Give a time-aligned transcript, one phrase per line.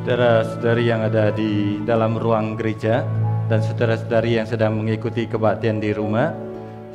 [0.00, 3.04] saudara-saudari yang ada di dalam ruang gereja
[3.52, 6.32] dan saudara-saudari yang sedang mengikuti kebaktian di rumah.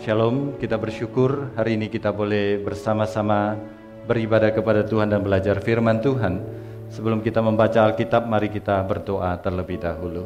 [0.02, 3.62] Shalom, kita bersyukur hari ini kita boleh bersama-sama
[4.10, 6.42] beribadah kepada Tuhan dan belajar firman Tuhan.
[6.90, 10.26] Sebelum kita membaca Alkitab, mari kita berdoa terlebih dahulu.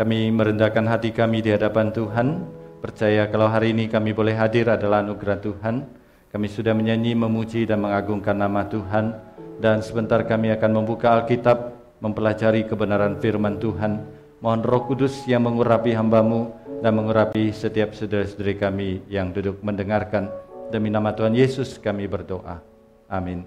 [0.00, 2.40] Kami merendahkan hati kami di hadapan Tuhan,
[2.80, 5.84] percaya kalau hari ini kami boleh hadir adalah anugerah Tuhan.
[6.32, 9.29] Kami sudah menyanyi, memuji dan mengagungkan nama Tuhan
[9.60, 14.00] dan sebentar kami akan membuka Alkitab, mempelajari kebenaran firman Tuhan.
[14.40, 16.48] Mohon roh kudus yang mengurapi hambamu
[16.80, 20.32] dan mengurapi setiap saudara-saudari kami yang duduk mendengarkan.
[20.72, 22.64] Demi nama Tuhan Yesus kami berdoa.
[23.12, 23.44] Amin.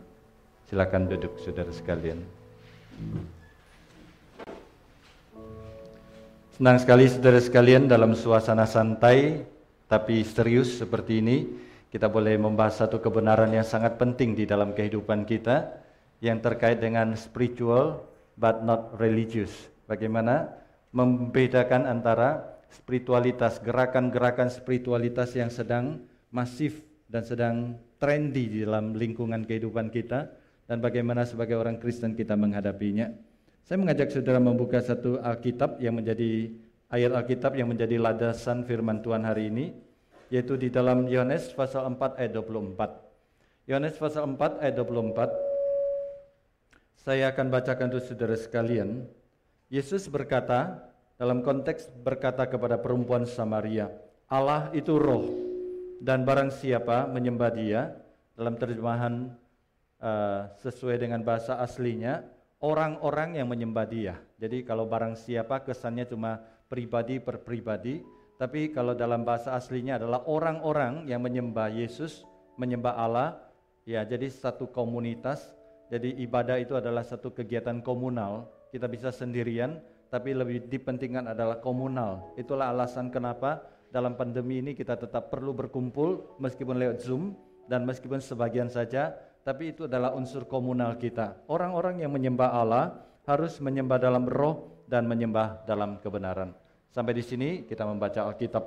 [0.69, 2.21] Silakan duduk saudara sekalian.
[6.53, 9.41] Senang sekali saudara sekalian dalam suasana santai
[9.89, 11.37] tapi serius seperti ini
[11.89, 15.82] kita boleh membahas satu kebenaran yang sangat penting di dalam kehidupan kita
[16.23, 18.07] yang terkait dengan spiritual
[18.39, 19.51] but not religious.
[19.91, 20.55] Bagaimana
[20.95, 26.79] membedakan antara spiritualitas, gerakan-gerakan spiritualitas yang sedang masif
[27.11, 30.31] dan sedang trendy di dalam lingkungan kehidupan kita
[30.63, 33.11] dan bagaimana sebagai orang Kristen kita menghadapinya.
[33.67, 36.55] Saya mengajak saudara membuka satu Alkitab yang menjadi
[36.87, 39.75] ayat Alkitab yang menjadi ladasan firman Tuhan hari ini
[40.31, 43.69] yaitu di dalam Yohanes pasal 4 ayat 24.
[43.69, 45.52] Yohanes pasal 4 ayat 24
[47.03, 49.03] saya akan bacakan untuk saudara sekalian.
[49.67, 50.87] Yesus berkata,
[51.19, 53.91] dalam konteks berkata kepada perempuan Samaria,
[54.31, 55.27] Allah itu roh,
[55.99, 57.91] dan barang siapa menyembah dia,
[58.39, 59.35] dalam terjemahan
[59.99, 62.23] uh, sesuai dengan bahasa aslinya,
[62.63, 64.15] orang-orang yang menyembah dia.
[64.39, 66.39] Jadi kalau barang siapa kesannya cuma
[66.71, 67.99] pribadi per pribadi,
[68.39, 72.23] tapi kalau dalam bahasa aslinya adalah orang-orang yang menyembah Yesus,
[72.55, 73.43] menyembah Allah,
[73.83, 75.51] ya jadi satu komunitas
[75.93, 78.49] jadi ibadah itu adalah satu kegiatan komunal.
[78.73, 79.77] Kita bisa sendirian,
[80.09, 82.33] tapi lebih dipentingkan adalah komunal.
[82.33, 83.61] Itulah alasan kenapa
[83.93, 87.37] dalam pandemi ini kita tetap perlu berkumpul meskipun lewat Zoom
[87.69, 89.13] dan meskipun sebagian saja,
[89.45, 91.37] tapi itu adalah unsur komunal kita.
[91.45, 92.97] Orang-orang yang menyembah Allah
[93.29, 96.57] harus menyembah dalam roh dan menyembah dalam kebenaran.
[96.89, 98.65] Sampai di sini kita membaca Alkitab.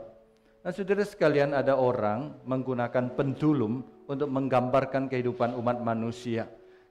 [0.62, 6.46] Nah, saudara sekalian, ada orang menggunakan pendulum untuk menggambarkan kehidupan umat manusia.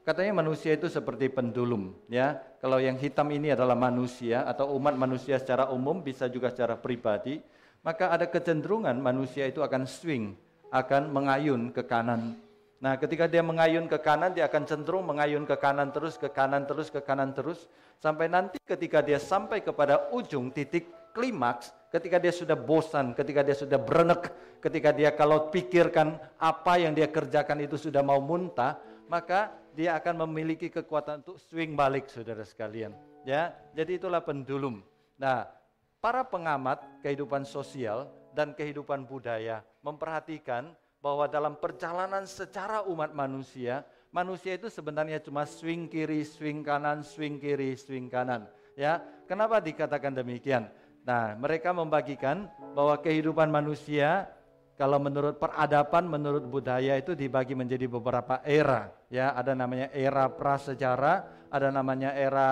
[0.06, 2.38] Katanya manusia itu seperti pendulum, ya.
[2.62, 7.42] Kalau yang hitam ini adalah manusia atau umat manusia secara umum bisa juga secara pribadi,
[7.82, 10.38] maka ada kecenderungan manusia itu akan swing,
[10.70, 12.38] akan mengayun ke kanan.
[12.78, 16.70] Nah, ketika dia mengayun ke kanan, dia akan cenderung mengayun ke kanan terus, ke kanan
[16.70, 17.66] terus, ke kanan terus,
[17.98, 20.86] sampai nanti ketika dia sampai kepada ujung titik
[21.18, 24.30] klimaks, ketika dia sudah bosan, ketika dia sudah berenek,
[24.62, 28.78] ketika dia kalau pikirkan apa yang dia kerjakan itu sudah mau muntah,
[29.10, 32.96] maka dia akan memiliki kekuatan untuk swing balik saudara sekalian.
[33.28, 34.80] Ya, jadi itulah pendulum.
[35.20, 35.52] Nah,
[36.00, 40.72] para pengamat kehidupan sosial dan kehidupan budaya memperhatikan
[41.04, 47.38] bahwa dalam perjalanan secara umat manusia, manusia itu sebenarnya cuma swing kiri, swing kanan, swing
[47.38, 48.48] kiri, swing kanan.
[48.74, 50.72] Ya, kenapa dikatakan demikian?
[51.06, 54.26] Nah, mereka membagikan bahwa kehidupan manusia
[54.76, 58.92] kalau menurut peradaban, menurut budaya itu dibagi menjadi beberapa era.
[59.08, 62.50] Ya, ada namanya era prasejarah, ada namanya era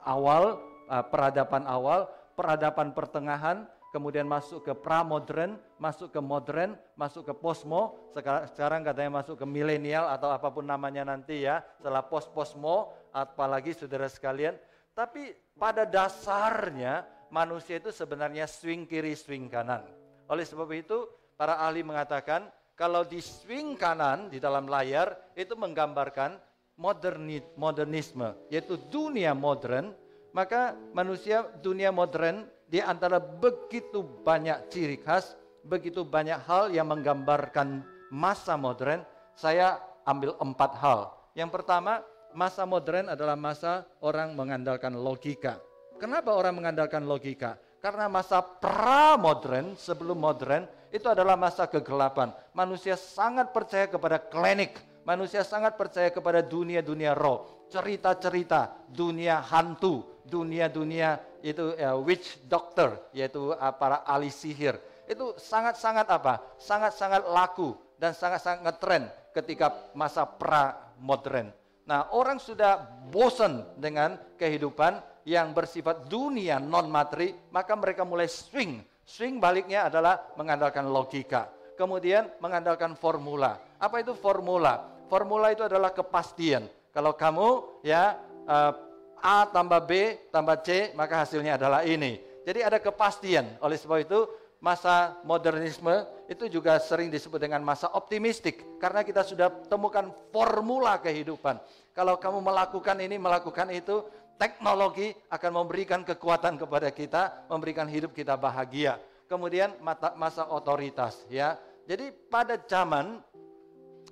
[0.00, 0.56] awal,
[0.88, 8.08] uh, peradaban awal, peradaban pertengahan, kemudian masuk ke pramodern, masuk ke modern, masuk ke posmo,
[8.16, 13.76] sekarang, sekarang katanya masuk ke milenial atau apa pun namanya nanti ya, setelah pos-posmo, apalagi
[13.76, 14.56] saudara sekalian.
[14.96, 19.84] Tapi pada dasarnya manusia itu sebenarnya swing kiri, swing kanan.
[20.30, 26.36] Oleh sebab itu, Para ahli mengatakan kalau di swing kanan di dalam layar itu menggambarkan
[26.76, 29.96] moderni, modernisme, yaitu dunia modern,
[30.36, 35.32] maka manusia dunia modern di antara begitu banyak ciri khas,
[35.64, 39.00] begitu banyak hal yang menggambarkan masa modern,
[39.32, 41.08] saya ambil empat hal.
[41.32, 42.04] Yang pertama,
[42.36, 45.56] masa modern adalah masa orang mengandalkan logika.
[45.96, 47.56] Kenapa orang mengandalkan logika?
[47.80, 52.34] Karena masa pra-modern, sebelum modern, itu adalah masa kegelapan.
[52.54, 54.78] Manusia sangat percaya kepada klinik.
[55.06, 57.66] Manusia sangat percaya kepada dunia-dunia roh.
[57.70, 64.76] Cerita-cerita, dunia hantu, dunia-dunia itu ya, witch doctor, yaitu uh, para ahli sihir.
[65.06, 66.58] Itu sangat-sangat apa?
[66.58, 69.04] Sangat-sangat laku dan sangat-sangat ngetren
[69.34, 71.54] ketika masa pra-modern.
[71.86, 78.82] Nah, orang sudah bosan dengan kehidupan yang bersifat dunia non materi, maka mereka mulai swing.
[79.10, 81.50] Swing baliknya adalah mengandalkan logika.
[81.74, 83.58] Kemudian mengandalkan formula.
[83.82, 84.86] Apa itu formula?
[85.10, 86.70] Formula itu adalah kepastian.
[86.94, 88.14] Kalau kamu ya
[88.46, 88.72] uh,
[89.18, 92.22] A tambah B tambah C, maka hasilnya adalah ini.
[92.46, 93.58] Jadi ada kepastian.
[93.58, 94.30] Oleh sebab itu,
[94.62, 98.62] masa modernisme itu juga sering disebut dengan masa optimistik.
[98.78, 101.58] Karena kita sudah temukan formula kehidupan.
[101.90, 104.06] Kalau kamu melakukan ini, melakukan itu,
[104.40, 108.96] teknologi akan memberikan kekuatan kepada kita, memberikan hidup kita bahagia.
[109.28, 109.76] Kemudian
[110.16, 111.60] masa otoritas ya.
[111.84, 113.20] Jadi pada zaman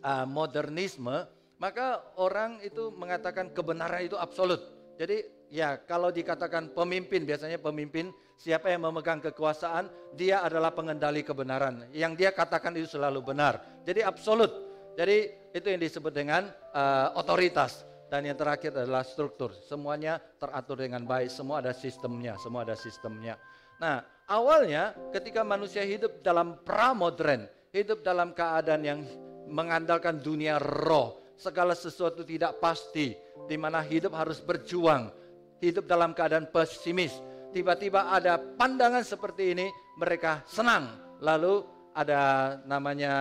[0.04, 1.24] uh, modernisme,
[1.56, 4.60] maka orang itu mengatakan kebenaran itu absolut.
[5.00, 11.88] Jadi ya kalau dikatakan pemimpin, biasanya pemimpin siapa yang memegang kekuasaan, dia adalah pengendali kebenaran.
[11.90, 13.58] Yang dia katakan itu selalu benar.
[13.82, 14.50] Jadi absolut.
[14.94, 17.87] Jadi itu yang disebut dengan uh, otoritas.
[18.08, 19.52] Dan yang terakhir adalah struktur.
[19.68, 23.36] Semuanya teratur dengan baik, semua ada sistemnya, semua ada sistemnya.
[23.76, 29.00] Nah, awalnya ketika manusia hidup dalam pra-modern, hidup dalam keadaan yang
[29.44, 33.12] mengandalkan dunia roh, segala sesuatu tidak pasti,
[33.44, 35.12] di mana hidup harus berjuang,
[35.60, 37.12] hidup dalam keadaan pesimis.
[37.52, 39.66] Tiba-tiba ada pandangan seperti ini,
[40.00, 40.96] mereka senang.
[41.20, 43.14] Lalu ada namanya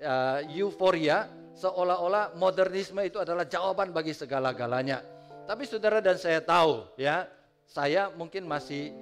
[0.00, 1.28] uh, euforia,
[1.60, 5.04] seolah-olah modernisme itu adalah jawaban bagi segala-galanya.
[5.44, 7.28] Tapi saudara dan saya tahu, ya,
[7.68, 8.96] saya mungkin masih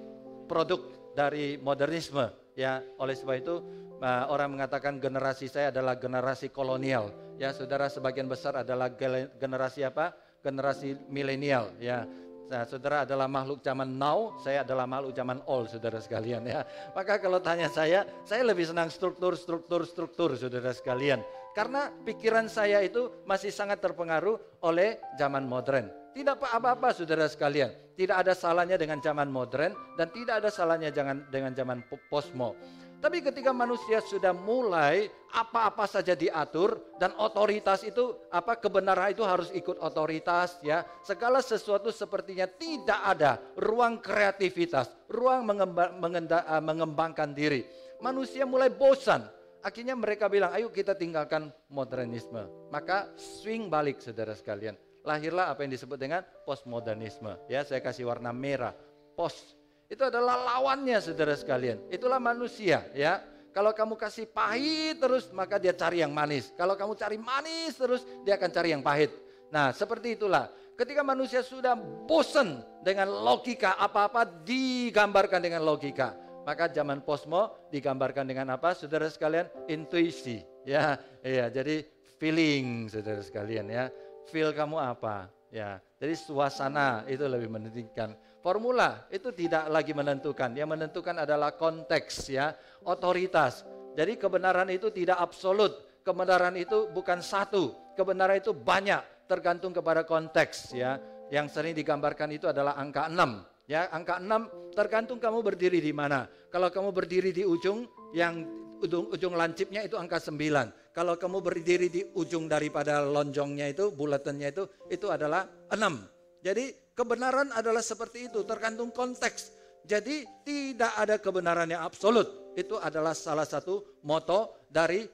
[0.50, 0.82] produk
[1.14, 2.26] dari modernisme,
[2.58, 2.82] ya.
[2.98, 3.54] Oleh sebab itu
[4.02, 7.14] orang mengatakan generasi saya adalah generasi kolonial.
[7.38, 8.90] Ya, saudara sebagian besar adalah
[9.38, 10.10] generasi apa?
[10.42, 11.70] Generasi milenial.
[11.78, 12.02] Ya,
[12.48, 16.64] Nah, saudara adalah makhluk zaman now, saya adalah makhluk zaman old, saudara sekalian ya.
[16.96, 21.20] Maka kalau tanya saya, saya lebih senang struktur, struktur, struktur, saudara sekalian.
[21.56, 25.90] Karena pikiran saya itu masih sangat terpengaruh oleh zaman modern.
[26.14, 27.70] Tidak apa-apa, saudara sekalian.
[27.94, 32.54] Tidak ada salahnya dengan zaman modern dan tidak ada salahnya dengan zaman posmo.
[32.98, 39.54] Tapi ketika manusia sudah mulai apa-apa saja diatur dan otoritas itu apa kebenaran itu harus
[39.54, 40.82] ikut otoritas ya.
[41.06, 47.62] Segala sesuatu sepertinya tidak ada ruang kreativitas, ruang mengembangkan diri.
[48.02, 49.37] Manusia mulai bosan.
[49.62, 52.46] Akhirnya mereka bilang, ayo kita tinggalkan modernisme.
[52.70, 54.78] Maka swing balik saudara sekalian.
[55.02, 57.34] Lahirlah apa yang disebut dengan postmodernisme.
[57.50, 58.76] Ya, saya kasih warna merah.
[59.18, 59.58] Post
[59.88, 61.80] itu adalah lawannya saudara sekalian.
[61.88, 63.24] Itulah manusia ya.
[63.56, 66.52] Kalau kamu kasih pahit terus maka dia cari yang manis.
[66.54, 69.08] Kalau kamu cari manis terus dia akan cari yang pahit.
[69.48, 70.52] Nah seperti itulah.
[70.76, 71.74] Ketika manusia sudah
[72.06, 76.14] bosan dengan logika apa-apa digambarkan dengan logika.
[76.48, 79.52] Maka zaman posmo digambarkan dengan apa saudara sekalian?
[79.68, 80.40] Intuisi.
[80.64, 81.52] Ya, iya.
[81.52, 81.84] Jadi
[82.16, 83.92] feeling saudara sekalian ya.
[84.32, 85.28] Feel kamu apa?
[85.52, 88.16] Ya, jadi suasana itu lebih menentukan.
[88.40, 90.52] Formula itu tidak lagi menentukan.
[90.56, 93.64] Yang menentukan adalah konteks ya, otoritas.
[93.92, 96.00] Jadi kebenaran itu tidak absolut.
[96.04, 97.92] Kebenaran itu bukan satu.
[97.92, 100.96] Kebenaran itu banyak, tergantung kepada konteks ya.
[101.28, 103.68] Yang sering digambarkan itu adalah angka 6.
[103.68, 106.24] Ya, angka 6 tergantung kamu berdiri di mana.
[106.48, 107.84] Kalau kamu berdiri di ujung
[108.16, 108.44] yang
[108.80, 110.94] ujung, ujung lancipnya itu angka 9.
[110.96, 116.42] Kalau kamu berdiri di ujung daripada lonjongnya itu, bulatannya itu, itu adalah 6.
[116.42, 119.54] Jadi kebenaran adalah seperti itu, tergantung konteks.
[119.86, 122.52] Jadi tidak ada kebenaran yang absolut.
[122.58, 125.06] Itu adalah salah satu moto dari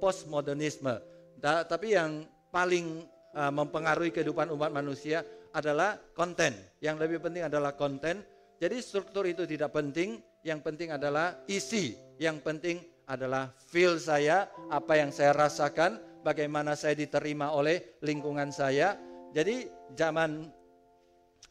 [0.00, 0.94] postmodernisme.
[1.38, 3.06] Da, tapi yang paling
[3.36, 5.22] uh, mempengaruhi kehidupan umat manusia
[5.54, 6.52] adalah konten.
[6.82, 8.26] Yang lebih penting adalah konten.
[8.58, 14.96] Jadi struktur itu tidak penting, yang penting adalah isi, yang penting adalah feel saya, apa
[14.96, 18.96] yang saya rasakan, bagaimana saya diterima oleh lingkungan saya.
[19.34, 20.48] Jadi zaman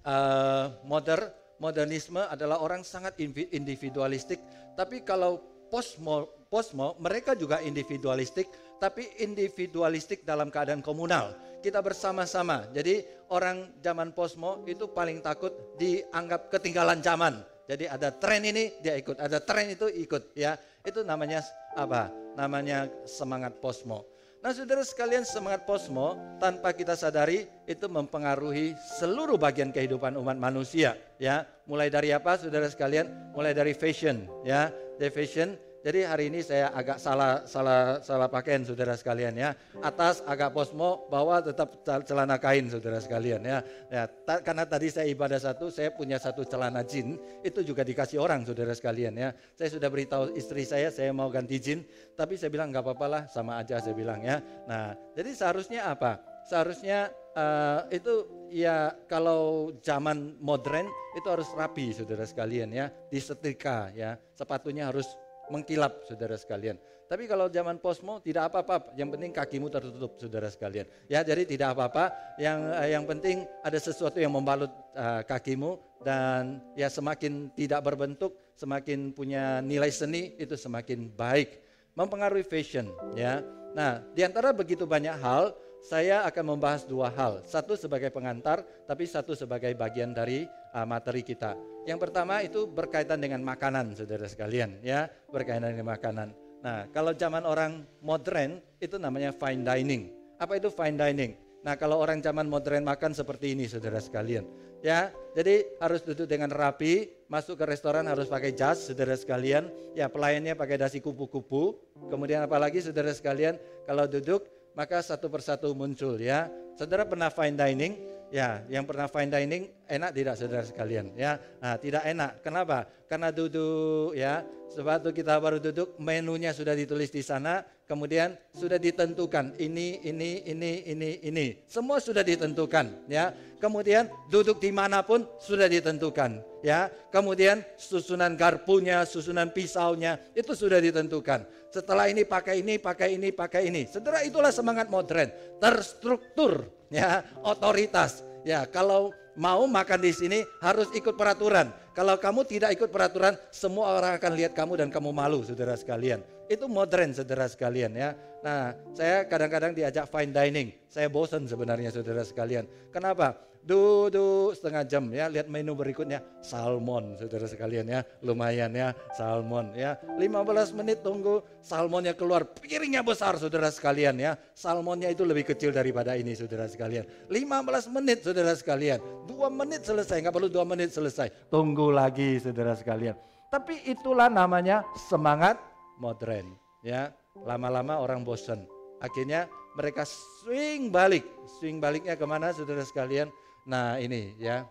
[0.08, 1.30] uh, modern,
[1.62, 3.20] modernisme adalah orang sangat
[3.54, 4.42] individualistik,
[4.74, 8.50] tapi kalau posmo, posmo mereka juga individualistik,
[8.82, 11.36] tapi individualistik dalam keadaan komunal.
[11.64, 12.68] Kita bersama-sama.
[12.76, 19.00] Jadi orang zaman posmo itu paling takut dianggap ketinggalan zaman jadi ada tren ini dia
[19.00, 20.60] ikut, ada tren itu ikut ya.
[20.84, 21.40] Itu namanya
[21.80, 22.12] apa?
[22.36, 24.04] Namanya semangat posmo.
[24.44, 31.00] Nah saudara sekalian semangat posmo tanpa kita sadari itu mempengaruhi seluruh bagian kehidupan umat manusia
[31.16, 31.48] ya.
[31.64, 33.08] Mulai dari apa saudara sekalian?
[33.32, 34.68] Mulai dari fashion ya.
[35.00, 39.52] Dari fashion jadi hari ini saya agak salah salah salah pakaian saudara sekalian ya.
[39.84, 43.60] Atas agak posmo, bawah tetap celana kain saudara sekalian ya.
[43.92, 48.16] Ya, ta karena tadi saya ibadah satu, saya punya satu celana jin, itu juga dikasih
[48.16, 49.36] orang saudara sekalian ya.
[49.60, 51.84] Saya sudah beritahu istri saya saya mau ganti jin,
[52.16, 54.40] tapi saya bilang nggak apa-apa lah, sama aja saya bilang ya.
[54.64, 56.16] Nah, jadi seharusnya apa?
[56.48, 60.88] Seharusnya uh, itu ya kalau zaman modern
[61.20, 64.16] itu harus rapi saudara sekalian ya, disetrika ya.
[64.32, 65.12] Sepatunya harus
[65.52, 66.78] mengkilap saudara sekalian.
[67.04, 70.88] Tapi kalau zaman posmo tidak apa-apa, yang penting kakimu tertutup, saudara sekalian.
[71.06, 72.10] Ya, jadi tidak apa-apa.
[72.42, 78.34] Yang uh, yang penting ada sesuatu yang membalut uh, kakimu dan ya semakin tidak berbentuk,
[78.58, 81.62] semakin punya nilai seni itu semakin baik.
[81.94, 83.46] Mempengaruhi fashion, ya.
[83.78, 85.54] Nah, di antara begitu banyak hal,
[85.86, 87.46] saya akan membahas dua hal.
[87.46, 91.56] Satu sebagai pengantar, tapi satu sebagai bagian dari uh, materi kita.
[91.86, 96.34] Yang pertama itu berkaitan dengan makanan, saudara sekalian, ya, berkaitan dengan makanan.
[96.64, 100.10] Nah, kalau zaman orang modern itu namanya fine dining.
[100.40, 101.36] Apa itu fine dining?
[101.64, 104.44] Nah, kalau orang zaman modern makan seperti ini, saudara sekalian.
[104.84, 109.72] Ya, jadi harus duduk dengan rapi, masuk ke restoran harus pakai jas, saudara sekalian.
[109.96, 111.80] Ya, pelayannya pakai dasi kupu-kupu.
[112.12, 113.56] Kemudian apalagi saudara sekalian,
[113.88, 114.44] kalau duduk
[114.76, 116.52] maka satu persatu muncul ya.
[116.76, 117.94] Saudara pernah fine dining?
[118.34, 121.14] Ya, yang pernah fine dining enak tidak saudara sekalian?
[121.14, 122.42] Ya, nah, tidak enak.
[122.42, 122.90] Kenapa?
[123.06, 124.42] Karena duduk ya.
[124.74, 130.72] Sebab kita baru duduk, menunya sudah ditulis di sana, kemudian sudah ditentukan ini, ini, ini,
[130.88, 131.46] ini, ini.
[131.68, 133.34] Semua sudah ditentukan ya.
[133.60, 136.92] Kemudian duduk di mana pun sudah ditentukan ya.
[137.12, 141.46] Kemudian susunan garpunya, susunan pisaunya itu sudah ditentukan.
[141.72, 143.88] Setelah ini pakai ini, pakai ini, pakai ini.
[143.88, 148.22] Saudara itulah semangat modern, terstruktur ya, otoritas.
[148.44, 151.74] Ya, kalau mau makan di sini harus ikut peraturan.
[151.94, 156.26] Kalau kamu tidak ikut peraturan, semua orang akan lihat kamu dan kamu malu, saudara sekalian.
[156.54, 158.14] Itu modern, saudara sekalian ya.
[158.46, 160.70] Nah, saya kadang-kadang diajak fine dining.
[160.86, 162.70] Saya bosan sebenarnya, saudara sekalian.
[162.94, 163.34] Kenapa?
[163.64, 168.04] Duduk setengah jam ya, lihat menu berikutnya salmon, saudara sekalian ya.
[168.20, 169.96] Lumayan ya, salmon ya.
[170.20, 174.36] 15 menit tunggu salmonnya keluar, piringnya besar, saudara sekalian ya.
[174.52, 177.08] Salmonnya itu lebih kecil daripada ini, saudara sekalian.
[177.32, 179.00] 15 menit, saudara sekalian.
[179.24, 181.48] Dua menit selesai, nggak perlu dua menit selesai.
[181.48, 183.16] Tunggu lagi saudara sekalian.
[183.48, 185.56] Tapi itulah namanya semangat
[186.04, 186.60] modern.
[186.84, 187.16] Ya,
[187.48, 188.68] lama-lama orang bosan.
[189.00, 189.48] Akhirnya
[189.80, 191.24] mereka swing balik.
[191.60, 193.32] Swing baliknya ke mana saudara sekalian?
[193.64, 194.68] Nah ini ya.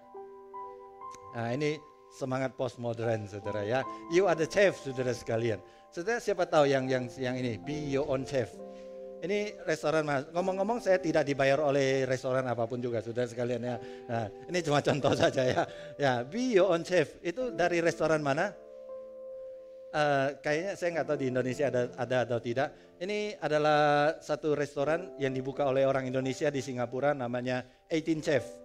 [1.33, 1.81] Nah ini
[2.13, 3.81] semangat postmodern saudara ya.
[4.13, 5.59] You are the chef saudara sekalian.
[5.89, 8.53] Saudara siapa tahu yang yang yang ini be your own chef.
[9.23, 10.27] Ini restoran mas.
[10.35, 13.77] Ngomong-ngomong saya tidak dibayar oleh restoran apa pun juga sudah sekalian ya.
[14.11, 15.63] Nah, ini cuma contoh saja ya.
[15.95, 17.23] Ya, be your own chef.
[17.23, 18.51] Itu dari restoran mana?
[19.93, 22.97] Uh, kayaknya saya nggak tahu di Indonesia ada ada atau tidak.
[22.97, 27.61] Ini adalah satu restoran yang dibuka oleh orang Indonesia di Singapura namanya
[27.93, 28.63] 18 Chef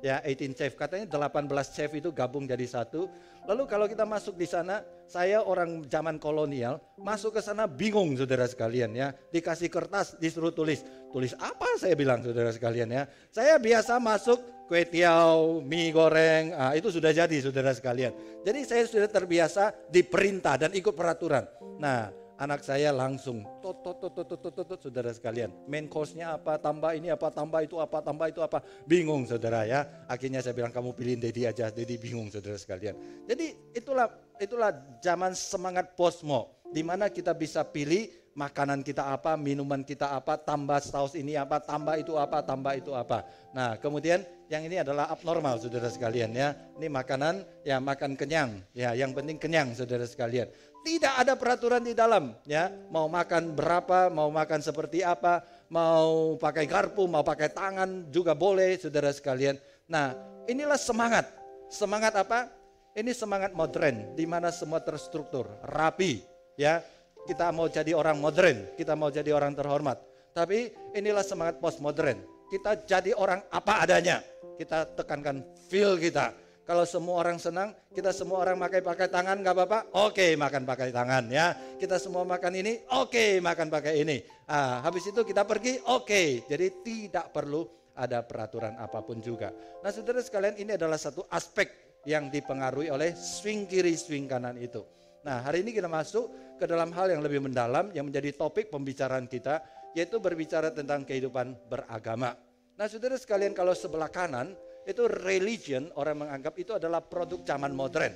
[0.00, 0.72] ya 18 chef.
[0.78, 3.10] Katanya 18 chef itu gabung jadi satu.
[3.48, 8.44] Lalu kalau kita masuk di sana, saya orang zaman kolonial, masuk ke sana bingung saudara
[8.44, 9.14] sekalian ya.
[9.32, 10.84] Dikasih kertas, disuruh tulis.
[11.08, 13.02] Tulis apa saya bilang saudara sekalian ya.
[13.32, 18.12] Saya biasa masuk kue tiaw, mie goreng, ah, itu sudah jadi saudara sekalian.
[18.44, 21.48] Jadi saya sudah terbiasa diperintah dan ikut peraturan.
[21.80, 25.50] Nah anak saya langsung tot tot tot tot tot tot, tot saudara sekalian.
[25.66, 28.62] Main course-nya apa, tambah ini apa, tambah itu apa, tambah itu apa.
[28.86, 30.04] Bingung saudara ya.
[30.06, 33.24] Akhirnya saya bilang kamu pilih Dedi aja, Dedi bingung saudara sekalian.
[33.26, 34.06] Jadi itulah
[34.38, 34.70] itulah
[35.02, 40.78] zaman semangat posmo di mana kita bisa pilih makanan kita apa, minuman kita apa, tambah
[40.82, 43.24] saus ini apa, tambah itu apa, tambah itu apa.
[43.52, 46.56] Nah, kemudian yang ini adalah abnormal saudara sekalian ya.
[46.80, 50.48] Ini makanan ya makan kenyang, ya yang penting kenyang saudara sekalian.
[50.86, 52.72] Tidak ada peraturan di dalam ya.
[52.88, 58.78] Mau makan berapa, mau makan seperti apa, mau pakai garpu, mau pakai tangan juga boleh
[58.80, 59.58] saudara sekalian.
[59.90, 60.16] Nah,
[60.48, 61.28] inilah semangat.
[61.68, 62.48] Semangat apa?
[62.96, 66.24] Ini semangat modern di mana semua terstruktur, rapi,
[66.58, 66.82] ya
[67.28, 70.00] kita mau jadi orang modern, kita mau jadi orang terhormat.
[70.32, 72.24] Tapi inilah semangat postmodern.
[72.48, 74.24] Kita jadi orang apa adanya.
[74.56, 76.32] Kita tekankan feel kita.
[76.64, 79.78] Kalau semua orang senang, kita semua orang pakai pakai tangan nggak apa-apa?
[80.04, 81.56] Oke, makan pakai tangan ya.
[81.80, 84.20] Kita semua makan ini, oke, makan pakai ini.
[84.48, 86.44] Ah, habis itu kita pergi, oke.
[86.44, 87.64] Jadi tidak perlu
[87.96, 89.48] ada peraturan apa pun juga.
[89.80, 94.84] Nah, saudara sekalian, ini adalah satu aspek yang dipengaruhi oleh swing kiri, swing kanan itu.
[95.26, 99.26] Nah, hari ini kita masuk ke dalam hal yang lebih mendalam yang menjadi topik pembicaraan
[99.26, 99.62] kita,
[99.94, 102.38] yaitu berbicara tentang kehidupan beragama.
[102.78, 104.54] Nah, saudara sekalian, kalau sebelah kanan
[104.86, 108.14] itu religion, orang menganggap itu adalah produk zaman modern.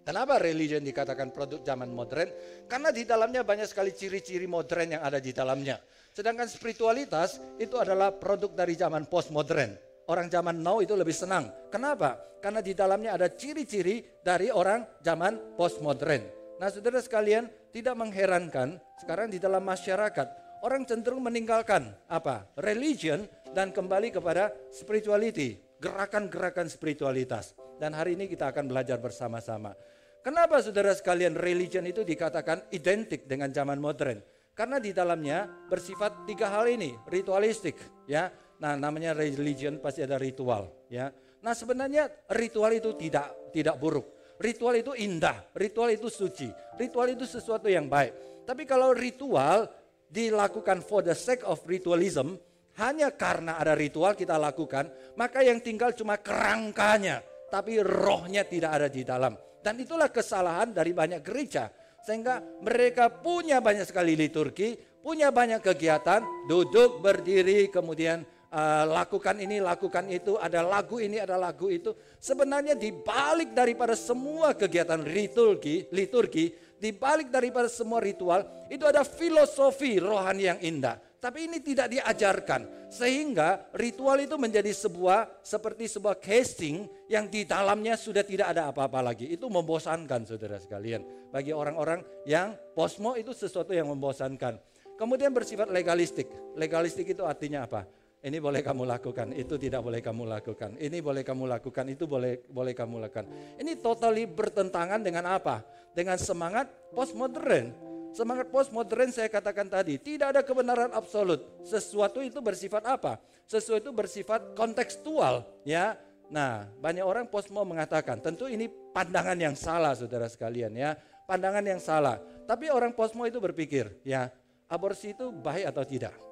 [0.00, 2.32] Kenapa religion dikatakan produk zaman modern?
[2.66, 5.78] Karena di dalamnya banyak sekali ciri-ciri modern yang ada di dalamnya.
[6.10, 11.70] Sedangkan spiritualitas itu adalah produk dari zaman postmodern orang zaman now itu lebih senang.
[11.70, 12.18] Kenapa?
[12.42, 16.26] Karena di dalamnya ada ciri-ciri dari orang zaman postmodern.
[16.58, 22.48] Nah saudara sekalian tidak mengherankan sekarang di dalam masyarakat orang cenderung meninggalkan apa?
[22.60, 23.24] Religion
[23.54, 27.56] dan kembali kepada spirituality, gerakan-gerakan spiritualitas.
[27.80, 29.72] Dan hari ini kita akan belajar bersama-sama.
[30.20, 34.20] Kenapa saudara sekalian religion itu dikatakan identik dengan zaman modern?
[34.52, 38.28] Karena di dalamnya bersifat tiga hal ini, ritualistik, ya.
[38.60, 41.08] Nah, namanya religion pasti ada ritual, ya.
[41.40, 44.36] Nah, sebenarnya ritual itu tidak tidak buruk.
[44.40, 48.44] Ritual itu indah, ritual itu suci, ritual itu sesuatu yang baik.
[48.44, 49.68] Tapi kalau ritual
[50.08, 52.36] dilakukan for the sake of ritualism,
[52.80, 57.20] hanya karena ada ritual kita lakukan, maka yang tinggal cuma kerangkanya,
[57.52, 59.36] tapi rohnya tidak ada di dalam.
[59.60, 61.68] Dan itulah kesalahan dari banyak gereja.
[62.00, 64.72] Sehingga mereka punya banyak sekali liturgi,
[65.04, 71.38] punya banyak kegiatan, duduk, berdiri, kemudian uh, lakukan ini, lakukan itu, ada lagu ini, ada
[71.38, 71.94] lagu itu.
[72.18, 80.44] Sebenarnya dibalik daripada semua kegiatan liturgi, liturgi, dibalik daripada semua ritual, itu ada filosofi rohani
[80.50, 80.98] yang indah.
[81.20, 82.88] Tapi ini tidak diajarkan.
[82.88, 89.04] Sehingga ritual itu menjadi sebuah seperti sebuah casing yang di dalamnya sudah tidak ada apa-apa
[89.04, 89.28] lagi.
[89.28, 91.28] Itu membosankan saudara sekalian.
[91.28, 94.56] Bagi orang-orang yang posmo itu sesuatu yang membosankan.
[94.96, 96.26] Kemudian bersifat legalistik.
[96.56, 97.99] Legalistik itu artinya apa?
[98.20, 100.76] Ini boleh kamu lakukan, itu tidak boleh kamu lakukan.
[100.76, 103.24] Ini boleh kamu lakukan, itu boleh boleh kamu lakukan.
[103.56, 105.64] Ini totally bertentangan dengan apa?
[105.96, 111.46] Dengan semangat postmodern Semangat postmodern saya katakan tadi, tidak ada kebenaran absolut.
[111.62, 113.22] Sesuatu itu bersifat apa?
[113.46, 115.94] Sesuatu itu bersifat kontekstual, ya.
[116.26, 120.98] Nah, banyak orang postmo mengatakan, tentu ini pandangan yang salah Saudara sekalian ya.
[121.26, 122.18] Pandangan yang salah.
[122.50, 124.26] Tapi orang postmo itu berpikir, ya,
[124.66, 126.29] aborsi itu baik atau tidak?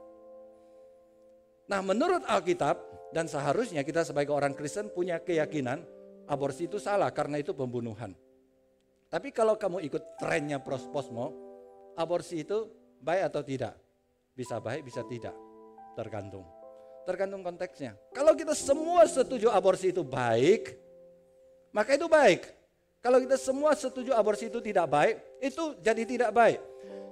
[1.68, 2.80] Nah, menurut Alkitab
[3.12, 5.84] dan seharusnya kita sebagai orang Kristen punya keyakinan
[6.24, 8.16] aborsi itu salah karena itu pembunuhan.
[9.08, 11.32] Tapi kalau kamu ikut trennya postmo,
[11.96, 12.68] aborsi itu
[13.00, 13.74] baik atau tidak?
[14.36, 15.32] Bisa baik, bisa tidak.
[15.96, 16.44] Tergantung.
[17.08, 17.96] Tergantung konteksnya.
[18.12, 20.76] Kalau kita semua setuju aborsi itu baik,
[21.72, 22.52] maka itu baik.
[23.00, 26.60] Kalau kita semua setuju aborsi itu tidak baik, itu jadi tidak baik.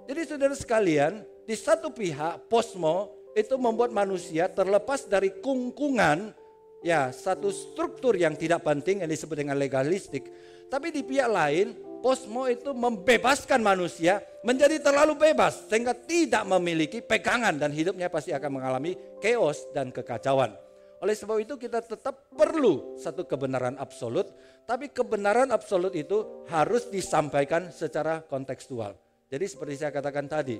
[0.04, 6.32] Jadi saudara sekalian, di satu pihak posmo itu membuat manusia terlepas dari kungkungan
[6.80, 10.32] ya satu struktur yang tidak penting yang disebut dengan legalistik.
[10.72, 17.56] Tapi di pihak lain Posmo itu membebaskan manusia menjadi terlalu bebas sehingga tidak memiliki pegangan
[17.56, 20.54] dan hidupnya pasti akan mengalami chaos dan kekacauan.
[21.02, 24.32] Oleh sebab itu kita tetap perlu satu kebenaran absolut,
[24.64, 28.96] tapi kebenaran absolut itu harus disampaikan secara kontekstual.
[29.26, 30.56] Jadi seperti saya katakan tadi,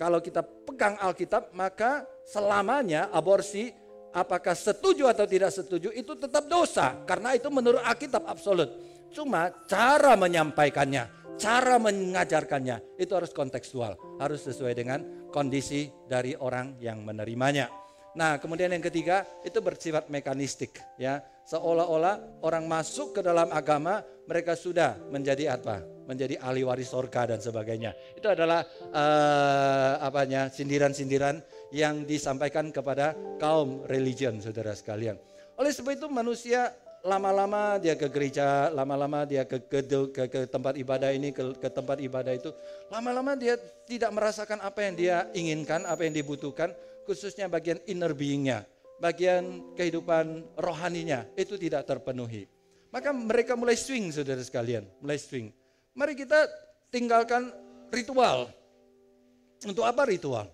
[0.00, 3.68] kalau kita pegang Alkitab maka selamanya aborsi
[4.16, 8.72] apakah setuju atau tidak setuju itu tetap dosa karena itu menurut Alkitab absolut.
[9.12, 17.04] Cuma cara menyampaikannya, cara mengajarkannya itu harus kontekstual, harus sesuai dengan kondisi dari orang yang
[17.04, 17.68] menerimanya.
[18.16, 21.22] Nah, kemudian yang ketiga itu bersifat mekanistik ya.
[21.46, 25.82] Seolah-olah orang masuk ke dalam agama mereka sudah menjadi apa?
[26.06, 27.98] Menjadi ahli waris surga dan sebagainya.
[28.14, 28.62] Itu adalah
[28.94, 30.46] uh, apanya?
[30.46, 31.42] sindiran-sindiran
[31.74, 35.18] yang disampaikan kepada kaum religion Saudara sekalian.
[35.58, 36.70] Oleh sebab itu manusia
[37.02, 39.82] lama-lama dia ke gereja, lama-lama dia ke, ke,
[40.14, 42.54] ke, ke tempat ibadah ini, ke, ke tempat ibadah itu,
[42.92, 46.70] lama-lama dia tidak merasakan apa yang dia inginkan, apa yang dibutuhkan,
[47.08, 48.68] khususnya bagian inner beingnya,
[49.00, 52.59] bagian kehidupan rohaninya, itu tidak terpenuhi.
[52.90, 55.54] Maka mereka mulai swing saudara sekalian, mulai swing.
[55.94, 56.46] Mari kita
[56.90, 57.50] tinggalkan
[57.94, 58.50] ritual.
[59.62, 60.50] Untuk apa ritual?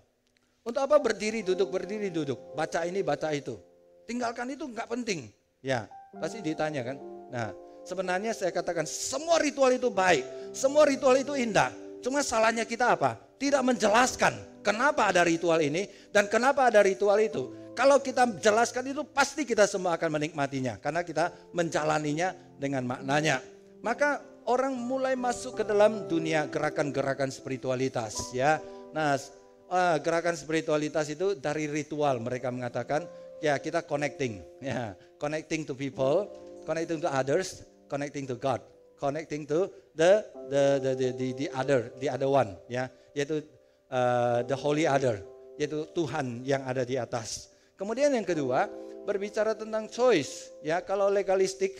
[0.66, 2.52] Untuk apa berdiri, duduk, berdiri, duduk.
[2.52, 3.56] Baca ini, baca itu.
[4.04, 5.30] Tinggalkan itu nggak penting.
[5.62, 6.96] Ya, Pasti ditanya kan?
[7.28, 7.48] Nah,
[7.84, 10.24] sebenarnya saya katakan semua ritual itu baik,
[10.56, 11.68] semua ritual itu indah.
[12.00, 13.20] Cuma salahnya kita apa?
[13.36, 17.52] Tidak menjelaskan kenapa ada ritual ini dan kenapa ada ritual itu.
[17.76, 23.44] Kalau kita jelaskan itu pasti kita semua akan menikmatinya karena kita menjalaninya dengan maknanya.
[23.84, 28.64] Maka orang mulai masuk ke dalam dunia gerakan-gerakan spiritualitas ya.
[28.96, 29.20] Nah,
[29.68, 33.04] eh, gerakan spiritualitas itu dari ritual mereka mengatakan
[33.44, 36.32] ya kita connecting, ya connecting to people,
[36.64, 37.60] connecting to others,
[37.92, 38.64] connecting to God,
[38.96, 43.44] connecting to the the the the, the, the other, the other one, ya yaitu
[43.92, 45.20] uh, the holy other,
[45.60, 47.55] yaitu Tuhan yang ada di atas.
[47.76, 48.66] Kemudian yang kedua
[49.04, 51.76] berbicara tentang choice, ya kalau legalistik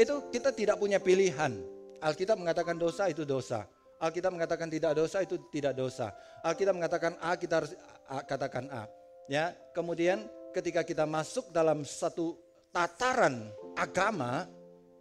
[0.00, 1.60] itu kita tidak punya pilihan.
[2.00, 3.68] Alkitab mengatakan dosa itu dosa.
[4.00, 6.16] Alkitab mengatakan tidak dosa itu tidak dosa.
[6.40, 7.76] Alkitab mengatakan A kita harus
[8.08, 8.88] A, katakan A.
[9.28, 10.24] Ya, kemudian
[10.56, 12.40] ketika kita masuk dalam satu
[12.72, 14.48] tataran agama,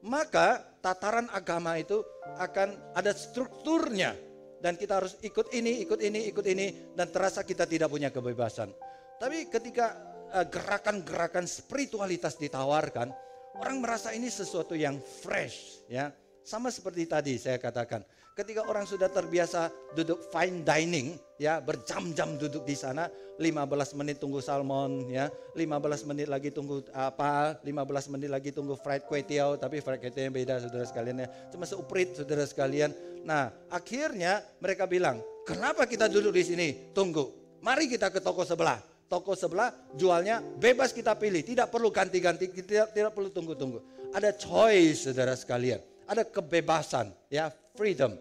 [0.04, 2.04] maka tataran agama itu
[2.36, 4.20] akan ada strukturnya
[4.60, 8.76] dan kita harus ikut ini, ikut ini, ikut ini dan terasa kita tidak punya kebebasan.
[9.20, 10.00] Tapi ketika
[10.32, 13.12] eh, gerakan-gerakan spiritualitas ditawarkan,
[13.60, 16.16] orang merasa ini sesuatu yang fresh, ya,
[16.50, 18.02] Sama seperti tadi saya katakan,
[18.34, 23.06] ketika orang sudah terbiasa duduk fine dining, ya berjam-jam duduk di sana,
[23.38, 29.06] 15 menit tunggu salmon, ya 15 menit lagi tunggu apa, 15 menit lagi tunggu fried
[29.06, 32.98] kue tiao, tapi fried kue tiao beda saudara sekalian ya, cuma seuprit saudara sekalian.
[33.30, 36.68] Nah akhirnya mereka bilang, kenapa kita duduk di sini?
[36.98, 37.30] Tunggu,
[37.62, 42.94] mari kita ke toko sebelah toko sebelah jualnya bebas kita pilih, tidak perlu ganti-ganti, tidak
[42.94, 43.82] tidak perlu tunggu-tunggu.
[44.14, 48.14] Ada choice saudara sekalian, ada kebebasan ya, freedom.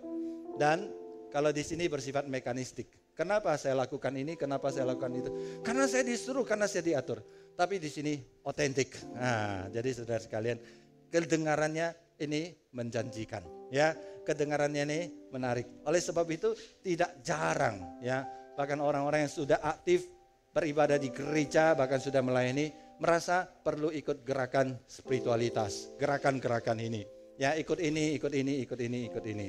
[0.57, 0.89] Dan
[1.29, 2.89] kalau di sini bersifat mekanistik.
[3.19, 4.39] Kenapa saya lakukan ini?
[4.39, 5.31] Kenapa saya lakukan itu?
[5.67, 7.19] Karena saya disuruh, karena saya diatur.
[7.59, 8.15] Tapi di sini
[8.47, 8.95] otentik.
[9.11, 10.55] Nah, jadi saudara sekalian,
[11.11, 13.43] kedengarannya ini menjanjikan,
[13.75, 13.99] ya.
[14.23, 15.01] Kedengarannya ini
[15.35, 15.83] menarik.
[15.83, 18.23] Oleh sebab itu tidak jarang, ya.
[18.55, 20.07] Bahkan orang-orang yang sudah aktif
[20.59, 27.07] beribadah di gereja, bahkan sudah melayani, merasa perlu ikut gerakan spiritualitas, gerakan-gerakan ini.
[27.39, 29.49] Ya, ikut ini, ikut ini, ikut ini, ikut ini.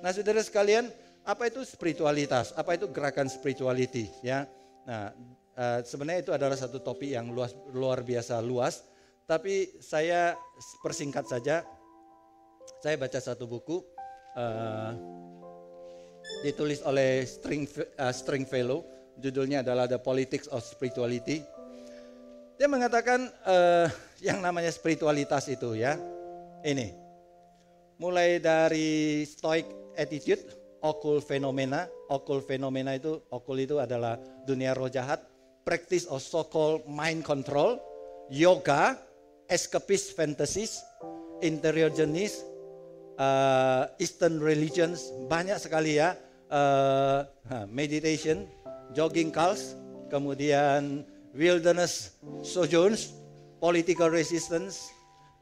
[0.00, 0.88] Nah, saudara sekalian,
[1.28, 2.56] apa itu spiritualitas?
[2.56, 4.08] Apa itu gerakan spirituality?
[4.24, 4.48] Ya,
[4.88, 5.12] nah
[5.60, 8.88] uh, sebenarnya itu adalah satu topik yang luas, luar biasa luas.
[9.28, 10.32] Tapi saya
[10.80, 11.60] persingkat saja.
[12.80, 13.84] Saya baca satu buku
[14.38, 14.92] uh,
[16.46, 21.42] ditulis oleh String, uh, Stringfellow judulnya adalah The Politics of Spirituality.
[22.56, 23.88] Dia mengatakan uh,
[24.24, 26.00] yang namanya spiritualitas itu ya,
[26.64, 26.96] ini.
[28.00, 30.40] Mulai dari Stoic attitude,
[30.80, 34.16] occult phenomena, occult phenomena itu, occult itu adalah
[34.48, 35.20] dunia roh jahat,
[35.64, 37.76] practice of so-called mind control,
[38.32, 38.96] yoga,
[39.52, 40.80] escapist fantasies,
[41.44, 42.40] interior journeys,
[43.20, 46.16] uh, Eastern religions, banyak sekali ya,
[46.48, 47.24] uh,
[47.68, 48.48] meditation,
[48.92, 49.74] jogging cults,
[50.12, 53.14] kemudian wilderness sojourns,
[53.58, 54.92] political resistance,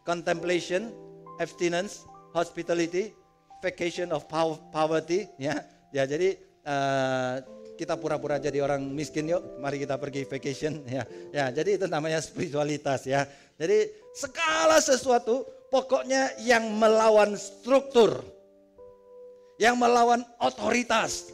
[0.06, 0.94] contemplation,
[1.42, 3.12] abstinence, hospitality,
[3.60, 4.24] vacation of
[4.70, 5.64] poverty, ya.
[5.94, 6.34] Ya, jadi
[6.66, 7.38] uh,
[7.74, 11.02] kita pura-pura jadi orang miskin yuk, mari kita pergi vacation ya.
[11.34, 13.26] Ya, jadi itu namanya spiritualitas ya.
[13.58, 18.22] Jadi segala sesuatu pokoknya yang melawan struktur,
[19.58, 21.33] yang melawan otoritas,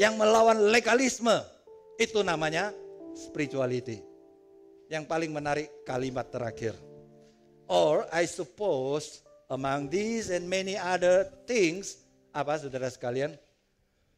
[0.00, 1.34] yang melawan legalisme.
[1.94, 2.74] Itu namanya
[3.14, 4.02] spirituality.
[4.90, 6.74] Yang paling menarik kalimat terakhir.
[7.70, 12.04] Or I suppose among these and many other things,
[12.34, 13.38] apa saudara sekalian?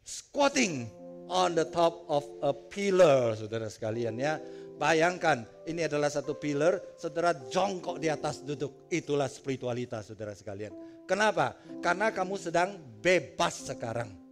[0.03, 0.91] Squatting
[1.31, 4.41] on the top of a pillar, saudara sekalian ya.
[4.77, 8.93] Bayangkan, ini adalah satu pillar, saudara jongkok di atas duduk.
[8.93, 10.75] Itulah spiritualitas, saudara sekalian.
[11.09, 11.57] Kenapa?
[11.81, 14.26] Karena kamu sedang bebas sekarang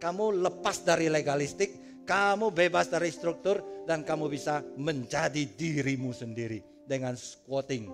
[0.00, 7.14] kamu lepas dari legalistik, kamu bebas dari struktur dan kamu bisa menjadi dirimu sendiri dengan
[7.14, 7.86] squatting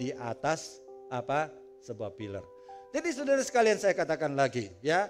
[0.00, 0.80] di atas
[1.12, 1.52] apa
[1.84, 2.42] sebuah pilar.
[2.90, 5.06] Jadi saudara sekalian saya katakan lagi ya,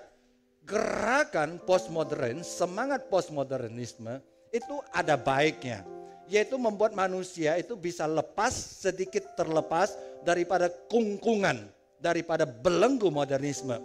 [0.67, 4.21] gerakan postmodern, semangat postmodernisme
[4.53, 5.87] itu ada baiknya,
[6.29, 13.79] yaitu membuat manusia itu bisa lepas sedikit terlepas daripada kungkungan, daripada belenggu modernisme.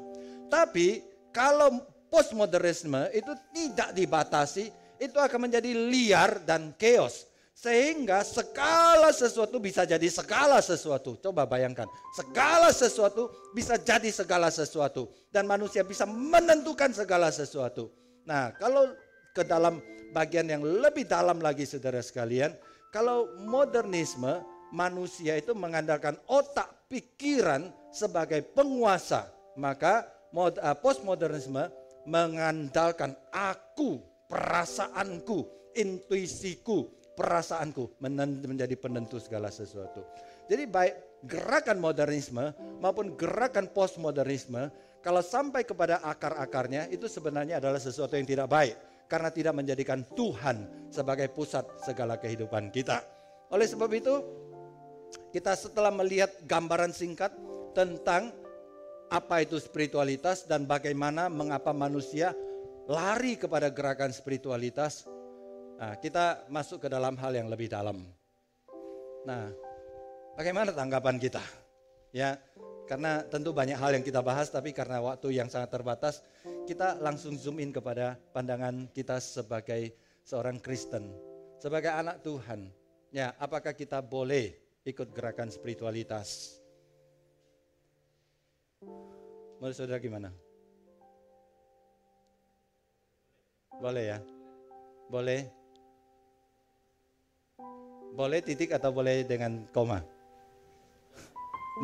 [0.51, 0.99] Tapi
[1.31, 7.27] kalau postmodernisme itu tidak dibatasi, itu akan menjadi liar dan chaos.
[7.55, 11.19] Sehingga segala sesuatu bisa jadi segala sesuatu.
[11.19, 15.11] Coba bayangkan, segala sesuatu bisa jadi segala sesuatu.
[15.31, 17.91] Dan manusia bisa menentukan segala sesuatu.
[18.27, 18.91] Nah kalau
[19.35, 19.83] ke dalam
[20.15, 22.55] bagian yang lebih dalam lagi saudara sekalian.
[22.95, 24.39] Kalau modernisme
[24.71, 29.27] manusia itu mengandalkan otak pikiran sebagai penguasa.
[29.59, 31.67] Maka eh, postmodernisme
[32.05, 36.87] mengandalkan aku, perasaanku, intuisiku,
[37.17, 40.05] perasaanku menjadi penentu segala sesuatu.
[40.45, 44.69] Jadi baik gerakan modernisme maupun gerakan postmodernisme
[45.01, 50.89] kalau sampai kepada akar-akarnya itu sebenarnya adalah sesuatu yang tidak baik karena tidak menjadikan Tuhan
[50.89, 53.01] sebagai pusat segala kehidupan kita.
[53.53, 54.21] Oleh sebab itu
[55.29, 57.33] kita setelah melihat gambaran singkat
[57.77, 58.33] tentang
[59.15, 62.35] apa itu spiritualitas dan bagaimana mengapa manusia
[62.91, 65.07] lari kepada gerakan spiritualitas.
[65.79, 68.03] Nah, kita masuk ke dalam hal yang lebih dalam.
[69.23, 69.55] Nah,
[70.35, 71.39] bagaimana tanggapan kita?
[72.11, 72.35] Ya,
[72.91, 76.19] karena tentu banyak hal yang kita bahas tapi karena waktu yang sangat terbatas,
[76.67, 79.95] kita langsung zoom in kepada pandangan kita sebagai
[80.27, 81.07] seorang Kristen,
[81.63, 82.67] sebagai anak Tuhan.
[83.15, 86.59] Ya, apakah kita boleh ikut gerakan spiritualitas?
[88.83, 90.29] Menurut saudara gimana?
[93.79, 94.19] Boleh ya?
[95.07, 95.47] Boleh?
[98.15, 99.99] Boleh titik atau boleh dengan koma?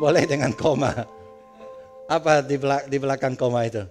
[0.00, 0.92] Boleh dengan koma.
[2.08, 3.84] Apa di, belak di belakang koma itu?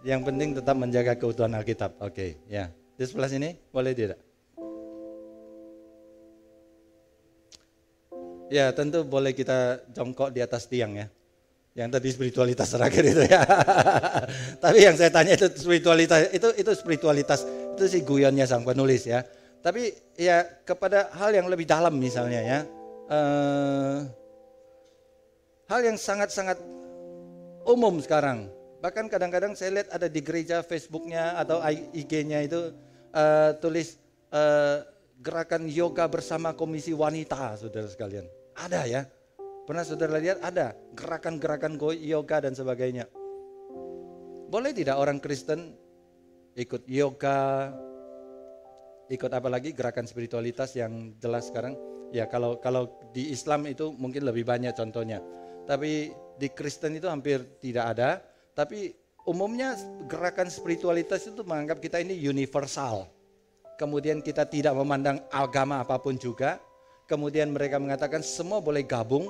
[0.00, 1.94] Yang penting tetap menjaga keutuhan Alkitab.
[2.00, 2.72] Oke, okay, ya.
[2.96, 4.29] Di sebelah sini boleh tidak?
[8.50, 11.06] Ya, tentu boleh kita jongkok di atas tiang ya.
[11.70, 13.46] Yang tadi spiritualitas terakhir itu ya.
[14.64, 19.22] Tapi yang saya tanya itu spiritualitas itu itu spiritualitas itu sih guyonnya sang penulis ya.
[19.62, 22.58] Tapi ya kepada hal yang lebih dalam misalnya ya.
[23.06, 24.02] Uh,
[25.70, 26.58] hal yang sangat-sangat
[27.62, 28.50] umum sekarang.
[28.82, 31.62] Bahkan kadang-kadang saya lihat ada di gereja Facebooknya atau
[31.94, 32.74] IG-nya itu
[33.14, 33.94] uh, tulis
[34.34, 34.82] uh,
[35.20, 38.39] gerakan yoga bersama komisi wanita, saudara sekalian.
[38.60, 39.02] Ada ya.
[39.64, 43.08] Pernah saudara lihat ada gerakan-gerakan yoga dan sebagainya.
[44.50, 45.78] Boleh tidak orang Kristen
[46.58, 47.70] ikut yoga,
[49.06, 51.78] ikut apa lagi gerakan spiritualitas yang jelas sekarang?
[52.10, 55.22] Ya kalau kalau di Islam itu mungkin lebih banyak contohnya.
[55.64, 58.18] Tapi di Kristen itu hampir tidak ada.
[58.52, 58.90] Tapi
[59.30, 59.78] umumnya
[60.10, 63.06] gerakan spiritualitas itu menganggap kita ini universal.
[63.78, 66.58] Kemudian kita tidak memandang agama apa pun juga.
[67.10, 69.26] Kemudian mereka mengatakan semua boleh gabung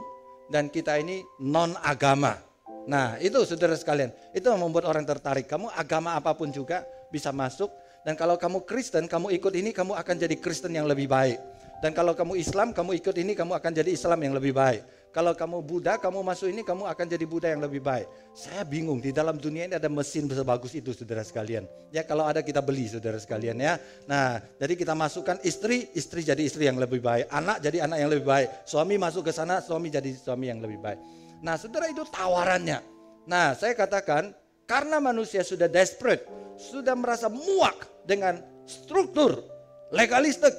[0.53, 2.37] dan kita ini non agama.
[2.85, 5.49] Nah, itu saudara sekalian, itu membuat orang tertarik.
[5.49, 9.93] Kamu agama apa pun juga bisa masuk dan kalau kamu Kristen, kamu ikut ini kamu
[9.93, 11.37] akan jadi Kristen yang lebih baik.
[11.81, 14.85] Dan kalau kamu Islam, kamu ikut ini kamu akan jadi Islam yang lebih baik.
[15.11, 18.07] Kalau kamu Buddha, kamu masuk ini, kamu akan jadi Buddha yang lebih baik.
[18.31, 21.67] Saya bingung, di dalam dunia ini ada mesin sebagus itu, saudara sekalian.
[21.91, 23.75] Ya kalau ada kita beli, saudara sekalian ya.
[24.07, 27.27] Nah, jadi kita masukkan istri, istri jadi istri yang lebih baik.
[27.27, 28.49] Anak jadi anak yang lebih baik.
[28.63, 31.03] Suami masuk ke sana, suami jadi suami yang lebih baik.
[31.43, 32.79] Nah, saudara itu tawarannya.
[33.27, 34.31] Nah, saya katakan,
[34.71, 36.23] karena manusia sudah desperate,
[36.55, 39.43] sudah merasa muak dengan struktur,
[39.91, 40.55] legalistik,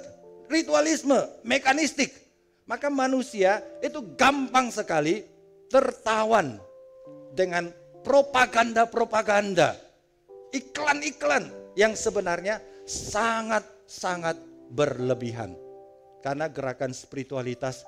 [0.51, 1.15] ritualisme,
[1.47, 2.11] mekanistik,
[2.65, 5.25] maka manusia itu gampang sekali
[5.71, 6.59] tertawan
[7.31, 7.71] dengan
[8.03, 9.77] propaganda-propaganda,
[10.51, 11.47] iklan-iklan
[11.79, 14.35] yang sebenarnya sangat-sangat
[14.73, 15.55] berlebihan.
[16.21, 17.81] Karena gerakan spiritualitas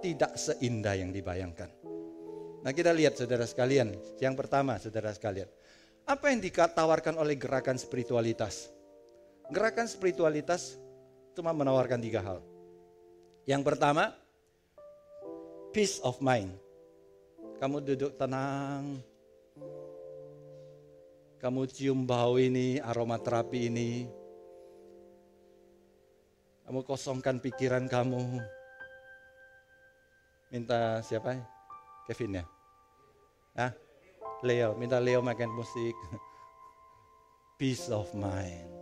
[0.00, 1.68] tidak seindah yang dibayangkan.
[2.64, 3.92] Nah kita lihat saudara sekalian,
[4.24, 5.48] yang pertama saudara sekalian.
[6.08, 8.72] Apa yang ditawarkan oleh gerakan spiritualitas?
[9.52, 10.80] Gerakan spiritualitas
[11.36, 12.40] cuma menawarkan tiga hal.
[13.44, 14.08] Yang pertama,
[15.68, 16.48] peace of mind.
[17.60, 19.04] Kamu duduk tenang.
[21.36, 24.08] Kamu cium bau ini, aroma terapi ini.
[26.64, 28.40] Kamu kosongkan pikiran kamu.
[30.48, 31.36] Minta siapa?
[32.08, 32.44] Kevin ya?
[33.60, 33.72] Hah?
[34.40, 35.92] Leo, minta Leo makan musik.
[37.60, 38.72] Peace of mind.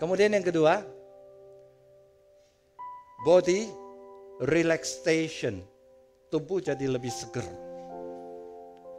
[0.00, 1.03] Kemudian yang kedua,
[3.24, 3.64] Body
[4.44, 5.64] relaxation.
[6.28, 7.46] Tubuh jadi lebih seger.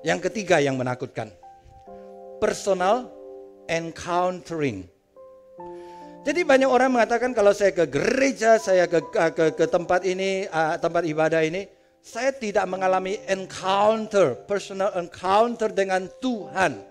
[0.01, 1.29] Yang ketiga yang menakutkan.
[2.41, 3.13] Personal
[3.69, 4.89] encountering.
[6.25, 10.49] Jadi banyak orang mengatakan kalau saya ke gereja, saya ke ke, ke tempat ini,
[10.81, 11.69] tempat ibadah ini,
[12.01, 16.81] saya tidak mengalami encounter, personal encounter dengan Tuhan.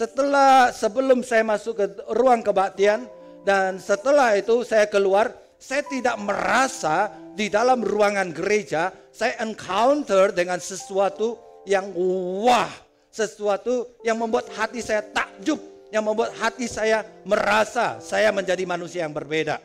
[0.00, 3.04] Setelah sebelum saya masuk ke ruang kebaktian
[3.44, 10.60] dan setelah itu saya keluar, saya tidak merasa di dalam ruangan gereja saya encounter dengan
[10.60, 11.88] sesuatu yang
[12.44, 12.68] wah,
[13.08, 15.56] sesuatu yang membuat hati saya takjub,
[15.88, 19.56] yang membuat hati saya merasa saya menjadi manusia yang berbeda.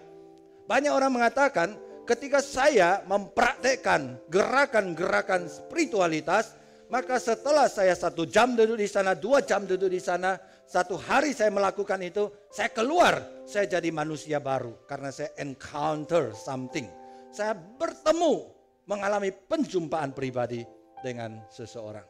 [0.71, 1.75] Banyak orang mengatakan
[2.07, 6.55] ketika saya mempraktekkan gerakan-gerakan spiritualitas,
[6.87, 11.33] maka setelah saya satu jam duduk di sana, dua jam duduk di sana, satu hari
[11.33, 16.85] saya melakukan itu, saya keluar, saya jadi manusia baru karena saya encounter something.
[17.33, 18.53] Saya bertemu,
[18.85, 20.61] mengalami penjumpaan pribadi
[21.01, 22.05] dengan seseorang.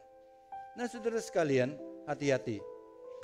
[0.76, 1.72] Nah, saudara sekalian,
[2.04, 2.60] hati-hati.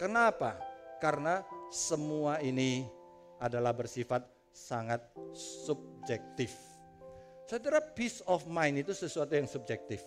[0.00, 0.56] Kenapa?
[1.04, 2.88] Karena semua ini
[3.36, 4.24] adalah bersifat
[4.56, 5.04] sangat
[5.36, 6.56] subjektif.
[7.44, 10.00] Saudara, peace of mind itu sesuatu yang subjektif.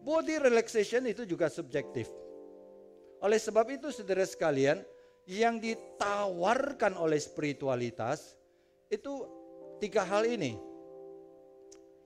[0.00, 2.08] Body relaxation itu juga subjektif.
[3.20, 4.80] Oleh sebab itu saudara sekalian,
[5.28, 8.34] yang ditawarkan oleh spiritualitas
[8.90, 9.28] itu
[9.78, 10.58] tiga hal ini.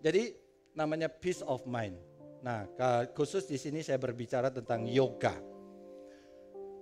[0.05, 0.37] Jadi
[0.77, 1.97] namanya peace of mind.
[2.45, 2.69] Nah,
[3.17, 5.33] khusus di sini saya berbicara tentang yoga.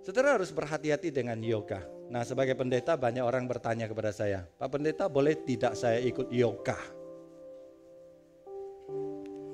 [0.02, 1.86] Saudara harus berhati-hati dengan yoga.
[2.10, 6.74] Nah, sebagai pendeta banyak orang bertanya kepada saya, Pak Pendeta boleh tidak saya ikut yoga?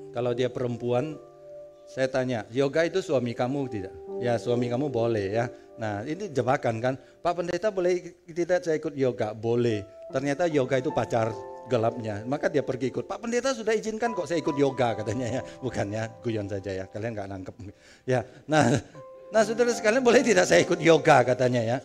[0.09, 1.13] Kalau dia perempuan,
[1.85, 4.08] saya tanya, yoga itu suami kamu tidak?
[4.19, 5.45] Ya suami kamu boleh ya.
[5.79, 6.93] Nah ini jebakan kan.
[7.23, 9.31] Pak pendeta boleh tidak saya ikut yoga?
[9.31, 9.87] Boleh.
[10.11, 11.31] Ternyata yoga itu pacar
[11.71, 12.21] gelapnya.
[12.27, 13.07] Maka dia pergi ikut.
[13.07, 15.41] Pak pendeta sudah izinkan kok saya ikut yoga katanya ya.
[15.63, 16.85] Bukannya guyon saja ya.
[16.91, 17.55] Kalian nggak nangkep.
[18.03, 18.27] Ya.
[18.49, 18.67] Nah,
[19.31, 21.77] nah saudara sekalian boleh tidak saya ikut yoga katanya ya.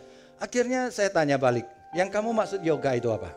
[0.43, 1.65] Akhirnya saya tanya balik.
[1.95, 3.31] Yang kamu maksud yoga itu apa?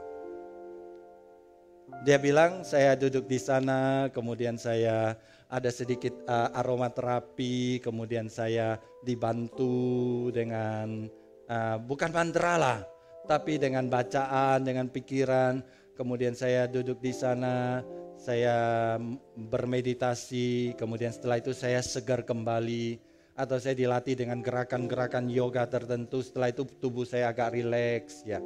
[2.01, 5.13] Dia bilang saya duduk di sana, kemudian saya
[5.47, 11.07] ada sedikit uh, aromaterapi, kemudian saya dibantu dengan
[11.47, 12.83] uh, bukan mantra
[13.27, 15.59] tapi dengan bacaan, dengan pikiran,
[15.99, 17.83] kemudian saya duduk di sana,
[18.15, 18.95] saya
[19.35, 23.03] bermeditasi, kemudian setelah itu saya segar kembali,
[23.35, 28.39] atau saya dilatih dengan gerakan-gerakan yoga tertentu, setelah itu tubuh saya agak rileks ya.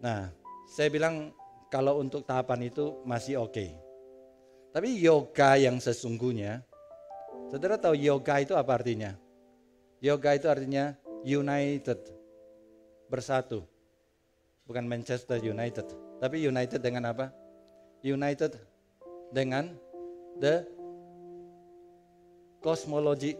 [0.00, 0.30] Nah,
[0.70, 1.34] saya bilang
[1.68, 3.52] kalau untuk tahapan itu masih oke.
[3.52, 3.70] Okay.
[4.70, 6.62] Tapi yoga yang sesungguhnya,
[7.50, 9.18] saudara tahu yoga itu apa artinya?
[9.98, 10.94] Yoga itu artinya
[11.26, 11.98] united,
[13.10, 13.66] bersatu.
[14.70, 15.90] Bukan Manchester United,
[16.22, 17.34] tapi united dengan apa?
[18.06, 18.54] United
[19.34, 19.74] dengan
[20.38, 20.62] the
[22.62, 23.34] cosmology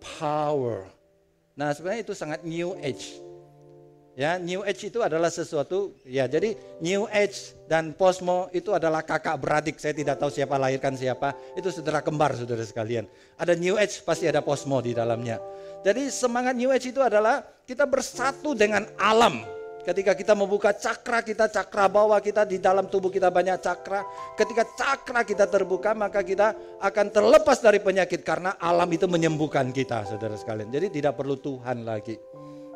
[0.00, 0.88] power.
[1.52, 3.20] Nah sebenarnya itu sangat new age.
[4.14, 6.30] Ya, New Age itu adalah sesuatu ya.
[6.30, 9.82] Jadi New Age dan Posmo itu adalah kakak beradik.
[9.82, 11.34] Saya tidak tahu siapa lahirkan siapa.
[11.58, 13.10] Itu saudara kembar saudara sekalian.
[13.34, 15.42] Ada New Age pasti ada Posmo di dalamnya.
[15.82, 19.42] Jadi semangat New Age itu adalah kita bersatu dengan alam.
[19.84, 24.00] Ketika kita membuka cakra kita, cakra bawah kita di dalam tubuh kita banyak cakra.
[24.38, 30.06] Ketika cakra kita terbuka maka kita akan terlepas dari penyakit karena alam itu menyembuhkan kita
[30.06, 30.70] saudara sekalian.
[30.70, 32.16] Jadi tidak perlu Tuhan lagi.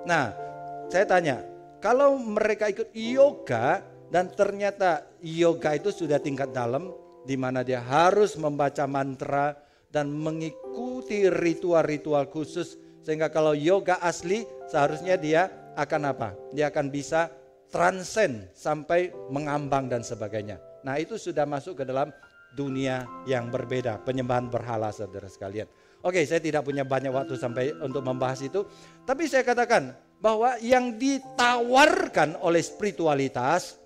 [0.04, 0.47] Nah,
[0.88, 1.44] saya tanya,
[1.84, 6.88] kalau mereka ikut yoga dan ternyata yoga itu sudah tingkat dalam
[7.28, 9.52] di mana dia harus membaca mantra
[9.92, 16.32] dan mengikuti ritual-ritual khusus sehingga kalau yoga asli seharusnya dia akan apa?
[16.56, 17.28] Dia akan bisa
[17.68, 20.56] transcend sampai mengambang dan sebagainya.
[20.88, 22.08] Nah itu sudah masuk ke dalam
[22.56, 25.68] dunia yang berbeda, penyembahan berhala saudara sekalian.
[26.00, 28.64] Oke, saya tidak punya banyak waktu sampai untuk membahas itu,
[29.04, 33.78] tapi saya katakan bahwa yang ditawarkan oleh spiritualitas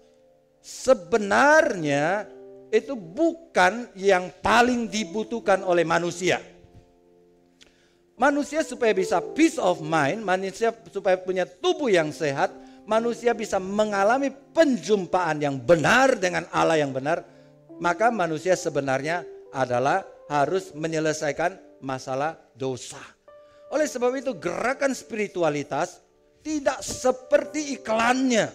[0.64, 2.24] sebenarnya
[2.72, 6.40] itu bukan yang paling dibutuhkan oleh manusia.
[8.16, 12.48] Manusia supaya bisa peace of mind, manusia supaya punya tubuh yang sehat,
[12.88, 17.26] manusia bisa mengalami penjumpaan yang benar dengan Allah yang benar,
[17.76, 23.00] maka manusia sebenarnya adalah harus menyelesaikan masalah dosa.
[23.72, 26.01] Oleh sebab itu gerakan spiritualitas
[26.42, 28.50] tidak seperti iklannya.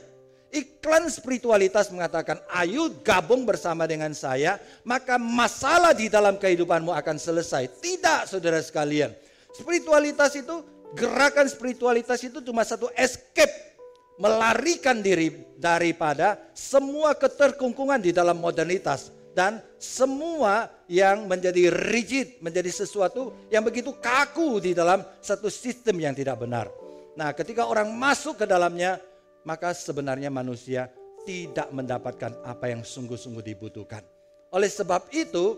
[0.47, 4.55] Iklan spiritualitas mengatakan, ayo gabung bersama dengan saya,
[4.87, 7.67] maka masalah di dalam kehidupanmu akan selesai.
[7.83, 9.11] Tidak saudara sekalian.
[9.51, 10.63] Spiritualitas itu,
[10.95, 13.75] gerakan spiritualitas itu cuma satu escape.
[14.17, 15.29] Melarikan diri
[15.61, 19.11] daripada semua keterkungkungan di dalam modernitas.
[19.35, 26.17] Dan semua yang menjadi rigid, menjadi sesuatu yang begitu kaku di dalam satu sistem yang
[26.17, 26.86] tidak benar.
[27.17, 29.01] Nah ketika orang masuk ke dalamnya,
[29.41, 30.93] maka sebenarnya manusia
[31.25, 34.05] tidak mendapatkan apa yang sungguh-sungguh dibutuhkan.
[34.53, 35.57] Oleh sebab itu,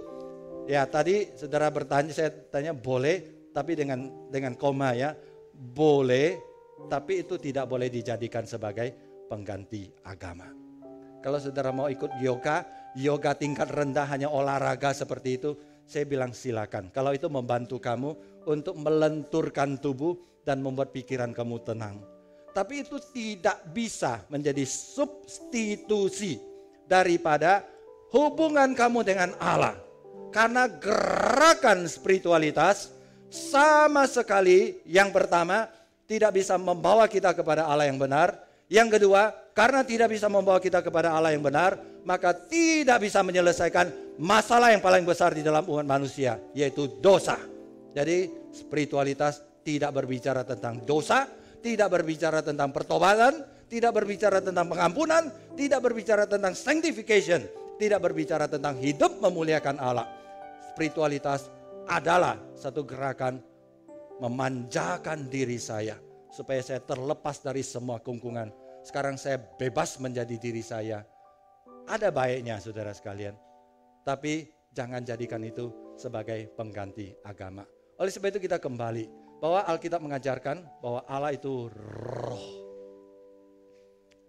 [0.72, 5.12] ya tadi saudara bertanya, saya tanya boleh tapi dengan dengan koma ya.
[5.52, 6.40] Boleh,
[6.88, 8.96] tapi itu tidak boleh dijadikan sebagai
[9.28, 10.48] pengganti agama.
[11.20, 12.64] Kalau saudara mau ikut yoga,
[12.96, 16.88] yoga tingkat rendah hanya olahraga seperti itu, saya bilang silakan.
[16.96, 18.16] Kalau itu membantu kamu
[18.48, 22.00] untuk melenturkan tubuh dan membuat pikiran kamu tenang.
[22.50, 26.42] Tapi itu tidak bisa menjadi substitusi
[26.90, 27.64] daripada
[28.10, 29.78] hubungan kamu dengan Allah.
[30.30, 32.94] Karena gerakan spiritualitas
[33.30, 35.70] sama sekali yang pertama
[36.10, 38.34] tidak bisa membawa kita kepada Allah yang benar.
[38.70, 44.18] Yang kedua, karena tidak bisa membawa kita kepada Allah yang benar, maka tidak bisa menyelesaikan
[44.22, 47.38] masalah yang paling besar di dalam umat manusia, yaitu dosa.
[47.98, 51.30] Jadi spiritualitas tidak berbicara tentang dosa,
[51.62, 57.46] tidak berbicara tentang pertobatan, tidak berbicara tentang pengampunan, tidak berbicara tentang sanctification,
[57.78, 60.10] tidak berbicara tentang hidup memuliakan Allah.
[60.74, 61.54] Spiritualitas
[61.86, 63.38] adalah satu gerakan
[64.18, 66.02] memanjakan diri saya
[66.34, 68.50] supaya saya terlepas dari semua kungkungan.
[68.82, 71.06] Sekarang saya bebas menjadi diri saya.
[71.86, 73.38] Ada baiknya saudara sekalian.
[74.02, 77.66] Tapi jangan jadikan itu sebagai pengganti agama.
[78.00, 82.46] Oleh sebab itu kita kembali bahwa Alkitab mengajarkan bahwa Allah itu roh.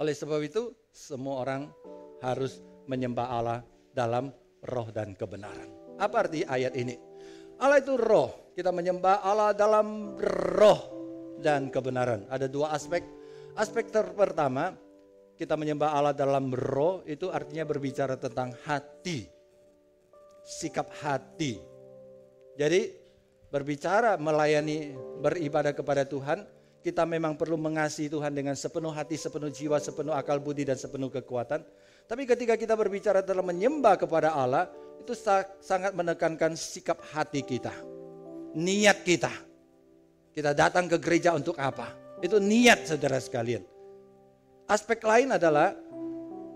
[0.00, 1.68] Oleh sebab itu semua orang
[2.24, 3.60] harus menyembah Allah
[3.92, 4.32] dalam
[4.64, 5.68] roh dan kebenaran.
[6.00, 6.96] Apa arti ayat ini?
[7.60, 8.54] Allah itu roh.
[8.56, 10.16] Kita menyembah Allah dalam
[10.56, 10.80] roh
[11.44, 12.24] dan kebenaran.
[12.32, 13.04] Ada dua aspek.
[13.56, 14.72] Aspek pertama,
[15.36, 19.28] kita menyembah Allah dalam roh itu artinya berbicara tentang hati.
[20.40, 21.60] Sikap hati.
[22.56, 22.99] Jadi
[23.50, 26.46] berbicara melayani beribadah kepada Tuhan,
[26.80, 31.12] kita memang perlu mengasihi Tuhan dengan sepenuh hati, sepenuh jiwa, sepenuh akal budi dan sepenuh
[31.12, 31.60] kekuatan.
[32.08, 34.70] Tapi ketika kita berbicara dalam menyembah kepada Allah,
[35.02, 35.12] itu
[35.60, 37.74] sangat menekankan sikap hati kita.
[38.56, 39.30] Niat kita.
[40.30, 41.92] Kita datang ke gereja untuk apa?
[42.22, 43.66] Itu niat saudara sekalian.
[44.70, 45.74] Aspek lain adalah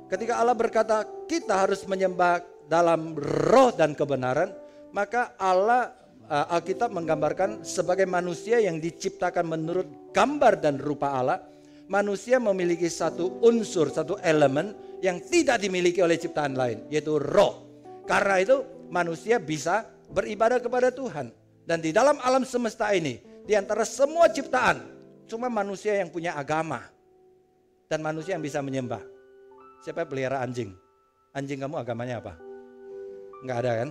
[0.07, 3.13] ketika Allah berkata kita harus menyembah dalam
[3.51, 4.55] roh dan kebenaran,
[4.95, 11.39] maka Allah uh, Alkitab menggambarkan sebagai manusia yang diciptakan menurut gambar dan rupa Allah,
[11.89, 14.73] manusia memiliki satu unsur, satu elemen
[15.05, 17.65] yang tidak dimiliki oleh ciptaan lain, yaitu roh.
[18.05, 18.57] Karena itu
[18.93, 21.33] manusia bisa beribadah kepada Tuhan.
[21.65, 24.85] Dan di dalam alam semesta ini, di antara semua ciptaan,
[25.25, 26.85] cuma manusia yang punya agama
[27.89, 29.01] dan manusia yang bisa menyembah.
[29.81, 30.73] Siapa yang pelihara anjing?
[31.33, 32.37] Anjing kamu agamanya apa?
[33.45, 33.91] Enggak ada kan?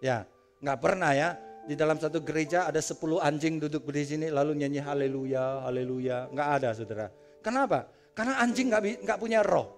[0.00, 0.16] Ya,
[0.60, 1.28] enggak pernah ya.
[1.66, 6.30] Di dalam satu gereja ada 10 anjing duduk di sini lalu nyanyi haleluya, haleluya.
[6.30, 7.06] Enggak ada saudara.
[7.42, 7.90] Kenapa?
[8.14, 9.74] Karena anjing enggak, enggak punya roh.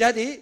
[0.00, 0.40] Jadi,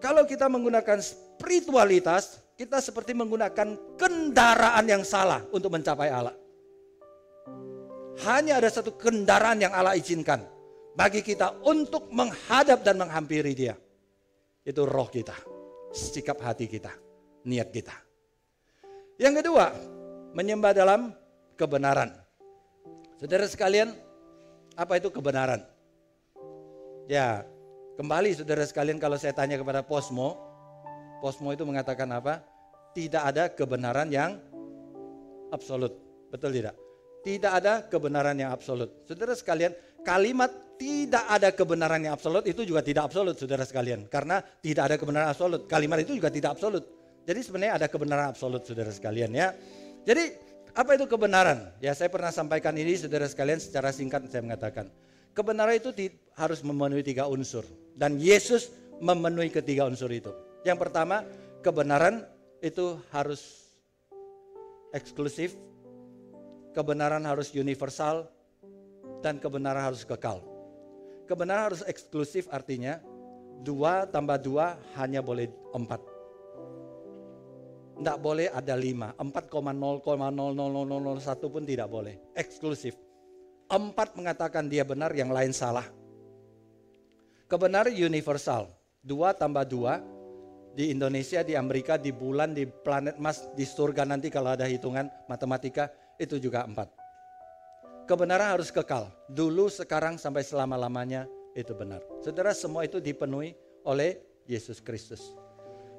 [0.00, 6.36] kalau kita menggunakan spiritualitas, kita seperti menggunakan kendaraan yang salah untuk mencapai Allah.
[8.24, 10.40] Hanya ada satu kendaraan yang Allah izinkan
[10.96, 13.76] bagi kita untuk menghadap dan menghampiri dia.
[14.64, 15.36] Itu roh kita,
[15.92, 16.92] sikap hati kita,
[17.44, 18.11] niat kita.
[19.20, 19.76] Yang kedua,
[20.32, 21.12] menyembah dalam
[21.60, 22.16] kebenaran.
[23.20, 23.92] Saudara sekalian,
[24.74, 25.60] apa itu kebenaran?
[27.06, 27.44] Ya,
[28.00, 30.40] kembali saudara sekalian kalau saya tanya kepada Posmo,
[31.20, 32.40] Posmo itu mengatakan apa?
[32.96, 34.40] Tidak ada kebenaran yang
[35.52, 35.92] absolut.
[36.32, 36.74] Betul tidak?
[37.22, 39.06] Tidak ada kebenaran yang absolut.
[39.06, 39.70] Saudara sekalian,
[40.02, 40.50] kalimat
[40.80, 44.10] tidak ada kebenaran yang absolut itu juga tidak absolut saudara sekalian.
[44.10, 45.70] Karena tidak ada kebenaran absolut.
[45.70, 47.01] Kalimat itu juga tidak absolut.
[47.22, 49.54] Jadi sebenarnya ada kebenaran absolut saudara sekalian ya.
[50.02, 50.34] Jadi
[50.72, 51.70] apa itu kebenaran?
[51.78, 54.90] Ya saya pernah sampaikan ini saudara sekalian secara singkat saya mengatakan.
[55.32, 55.90] Kebenaran itu
[56.36, 57.64] harus memenuhi tiga unsur.
[57.96, 58.68] Dan Yesus
[59.00, 60.28] memenuhi ketiga unsur itu.
[60.66, 61.24] Yang pertama
[61.64, 62.26] kebenaran
[62.60, 63.64] itu harus
[64.92, 65.56] eksklusif
[66.72, 68.26] kebenaran harus universal,
[69.20, 70.42] dan kebenaran harus kekal.
[71.28, 72.98] Kebenaran harus eksklusif artinya
[73.62, 76.00] dua tambah dua hanya boleh empat.
[78.02, 81.86] Tidak boleh ada lima, empat koma nol koma nol nol nol nol satu pun tidak
[81.86, 82.18] boleh.
[82.34, 82.98] Eksklusif.
[83.70, 85.86] Empat mengatakan dia benar, yang lain salah.
[87.46, 88.74] Kebenaran universal.
[89.06, 90.02] Dua tambah dua
[90.74, 95.06] di Indonesia, di Amerika, di bulan, di planet Mars, di surga nanti kalau ada hitungan
[95.30, 95.86] matematika
[96.18, 96.90] itu juga empat.
[98.10, 102.02] Kebenaran harus kekal, dulu, sekarang, sampai selama-lamanya itu benar.
[102.18, 103.54] Saudara semua itu dipenuhi
[103.86, 104.18] oleh
[104.50, 105.22] Yesus Kristus.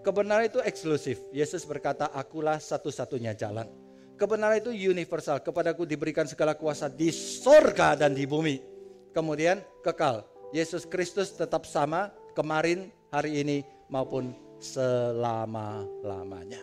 [0.04, 1.24] Kebenaran itu eksklusif.
[1.32, 3.72] Yesus berkata, akulah satu-satunya jalan.
[4.20, 5.39] Kebenaran itu universal.
[5.39, 8.60] Kepadaku diberikan segala kuasa di sorga dan di bumi.
[9.16, 10.28] Kemudian kekal.
[10.51, 16.60] Yesus Kristus tetap sama kemarin, hari ini, maupun selama-lamanya.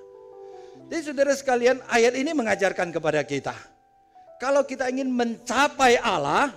[0.92, 3.56] Jadi saudara sekalian ayat ini mengajarkan kepada kita.
[4.36, 6.52] Kalau kita ingin mencapai Allah,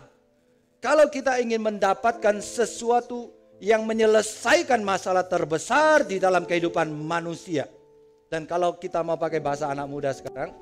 [0.84, 3.31] kalau kita ingin mendapatkan sesuatu
[3.61, 7.69] yang menyelesaikan masalah terbesar di dalam kehidupan manusia.
[8.31, 10.53] Dan kalau kita mau pakai bahasa anak muda sekarang,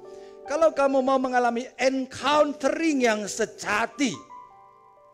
[0.43, 4.11] kalau kamu mau mengalami encountering yang sejati,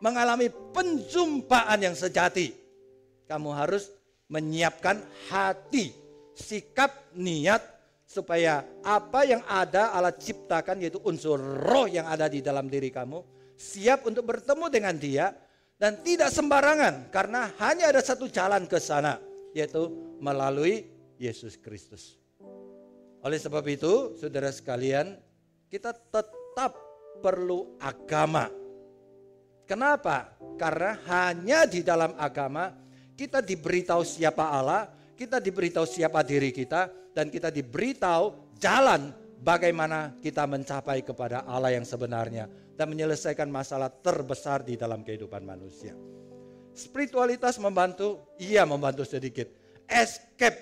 [0.01, 2.55] mengalami penjumpaan yang sejati,
[3.29, 3.93] kamu harus
[4.31, 5.93] menyiapkan hati,
[6.33, 7.61] sikap, niat
[8.07, 13.19] supaya apa yang ada Allah ciptakan yaitu unsur roh yang ada di dalam diri kamu
[13.59, 15.35] siap untuk bertemu dengan dia
[15.77, 19.21] dan tidak sembarangan karena hanya ada satu jalan ke sana
[19.53, 22.17] yaitu melalui Yesus Kristus.
[23.25, 25.17] Oleh sebab itu, saudara sekalian,
[25.69, 26.77] kita tetap
[27.21, 28.49] perlu agama.
[29.65, 30.37] Kenapa?
[30.55, 32.71] Karena hanya di dalam agama
[33.17, 39.09] kita diberitahu siapa Allah, kita diberitahu siapa diri kita, dan kita diberitahu jalan
[39.41, 45.97] bagaimana kita mencapai kepada Allah yang sebenarnya dan menyelesaikan masalah terbesar di dalam kehidupan manusia.
[46.77, 49.49] Spiritualitas membantu, iya membantu sedikit.
[49.89, 50.61] Escape,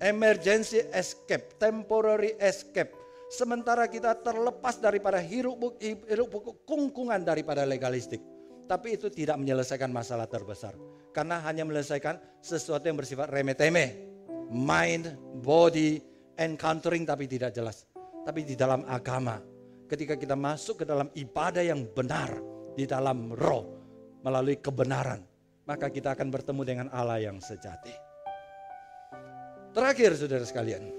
[0.00, 2.96] emergency escape, temporary escape.
[3.28, 8.24] Sementara kita terlepas daripada hiruk hiruk kungkungan daripada legalistik.
[8.64, 10.72] Tapi itu tidak menyelesaikan masalah terbesar.
[11.12, 14.08] Karena hanya menyelesaikan sesuatu yang bersifat remeh-temeh
[14.48, 15.12] mind,
[15.44, 16.00] body,
[16.38, 17.84] encountering tapi tidak jelas.
[18.28, 19.40] tapi di dalam agama.
[19.88, 22.28] Ketika kita masuk ke dalam ibadah yang benar,
[22.76, 23.64] di dalam roh,
[24.20, 25.24] melalui kebenaran,
[25.64, 27.92] maka kita akan bertemu dengan Allah yang sejati.
[29.72, 30.92] Terakhir saudara sekalian.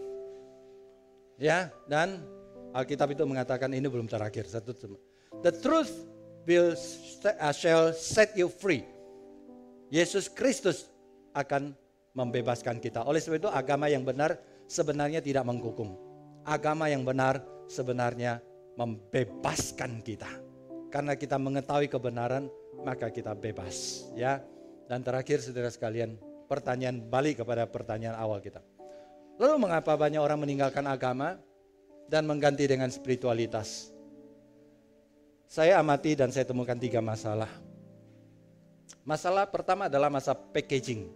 [1.38, 2.26] Ya, dan
[2.74, 4.50] Alkitab itu mengatakan ini belum terakhir.
[4.50, 4.74] Satu
[5.46, 5.94] The truth
[6.50, 6.74] will
[7.26, 8.84] uh, shall set you free.
[9.90, 10.90] Yesus Kristus
[11.34, 11.74] akan
[12.14, 13.06] membebaskan kita.
[13.06, 14.38] Oleh sebab itu agama yang benar
[14.70, 15.98] sebenarnya tidak menghukum.
[16.46, 18.40] Agama yang benar sebenarnya
[18.78, 20.30] membebaskan kita.
[20.94, 22.48] Karena kita mengetahui kebenaran,
[22.86, 24.40] maka kita bebas, ya.
[24.90, 26.18] Dan terakhir saudara sekalian,
[26.50, 28.62] pertanyaan balik kepada pertanyaan awal kita.
[29.38, 31.38] Lalu mengapa banyak orang meninggalkan agama
[32.10, 33.94] dan mengganti dengan spiritualitas?
[35.46, 37.50] Saya amati dan saya temukan tiga masalah.
[39.06, 41.10] Masalah pertama adalah masa packaging.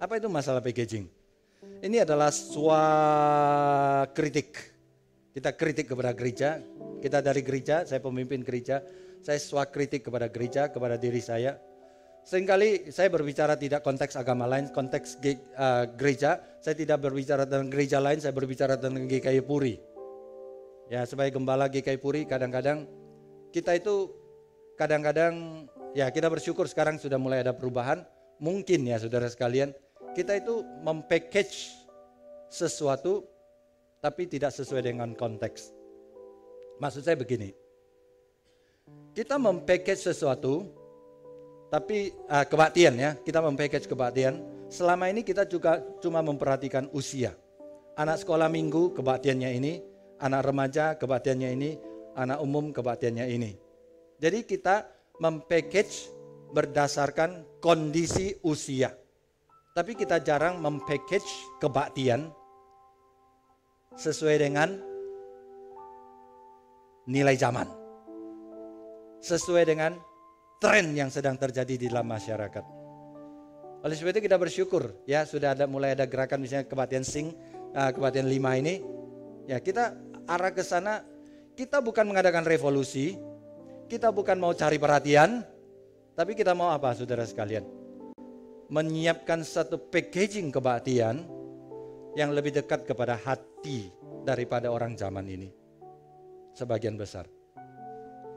[0.00, 1.08] Apa itu masalah packaging?
[1.80, 4.60] Ini adalah suara kritik.
[5.34, 6.62] Kita kritik kepada gereja,
[7.02, 8.84] kita dari gereja, saya pemimpin gereja,
[9.18, 11.58] saya suara kritik kepada gereja, kepada diri saya,
[12.24, 15.20] Seringkali saya berbicara tidak konteks agama lain, konteks
[15.60, 16.40] uh, gereja.
[16.64, 19.76] Saya tidak berbicara tentang gereja lain, saya berbicara tentang GKI Puri.
[20.88, 22.88] Ya, sebagai gembala GKI Puri kadang-kadang
[23.52, 24.08] kita itu
[24.80, 28.08] kadang-kadang ya kita bersyukur sekarang sudah mulai ada perubahan.
[28.40, 29.76] Mungkin ya saudara sekalian,
[30.14, 31.74] kita itu mempackage
[32.46, 33.26] sesuatu
[33.98, 35.74] tapi tidak sesuai dengan konteks.
[36.78, 37.50] Maksud saya begini.
[39.10, 40.70] Kita mempackage sesuatu
[41.74, 44.38] tapi uh, kebaktian ya, kita mempackage kebaktian.
[44.70, 47.34] Selama ini kita juga cuma memperhatikan usia.
[47.98, 49.82] Anak sekolah minggu kebaktiannya ini,
[50.22, 51.70] anak remaja kebaktiannya ini,
[52.14, 53.54] anak umum kebaktiannya ini.
[54.18, 54.86] Jadi kita
[55.18, 56.10] mempackage
[56.54, 59.03] berdasarkan kondisi usia.
[59.74, 62.30] Tapi kita jarang mempackage kebaktian
[63.98, 64.70] sesuai dengan
[67.10, 67.66] nilai zaman.
[69.18, 69.98] Sesuai dengan
[70.62, 72.62] tren yang sedang terjadi di dalam masyarakat.
[73.82, 77.34] Oleh sebab itu kita bersyukur ya sudah ada mulai ada gerakan misalnya kebatian sing
[77.74, 78.78] uh, kebatian lima ini
[79.50, 79.92] ya kita
[80.30, 81.02] arah ke sana
[81.58, 83.18] kita bukan mengadakan revolusi
[83.90, 85.44] kita bukan mau cari perhatian
[86.16, 87.83] tapi kita mau apa saudara sekalian
[88.72, 91.24] menyiapkan satu packaging kebaktian
[92.14, 93.90] yang lebih dekat kepada hati
[94.22, 95.48] daripada orang zaman ini
[96.54, 97.26] sebagian besar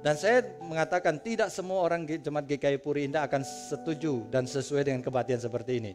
[0.05, 5.01] dan saya mengatakan tidak semua orang jemaat GKI Puri Indah akan setuju dan sesuai dengan
[5.01, 5.93] kebatian seperti ini.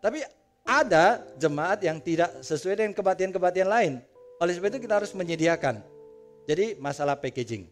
[0.00, 0.24] Tapi
[0.64, 3.92] ada jemaat yang tidak sesuai dengan kebatian-kebatian lain.
[4.40, 5.84] Oleh sebab itu kita harus menyediakan.
[6.48, 7.68] Jadi masalah packaging.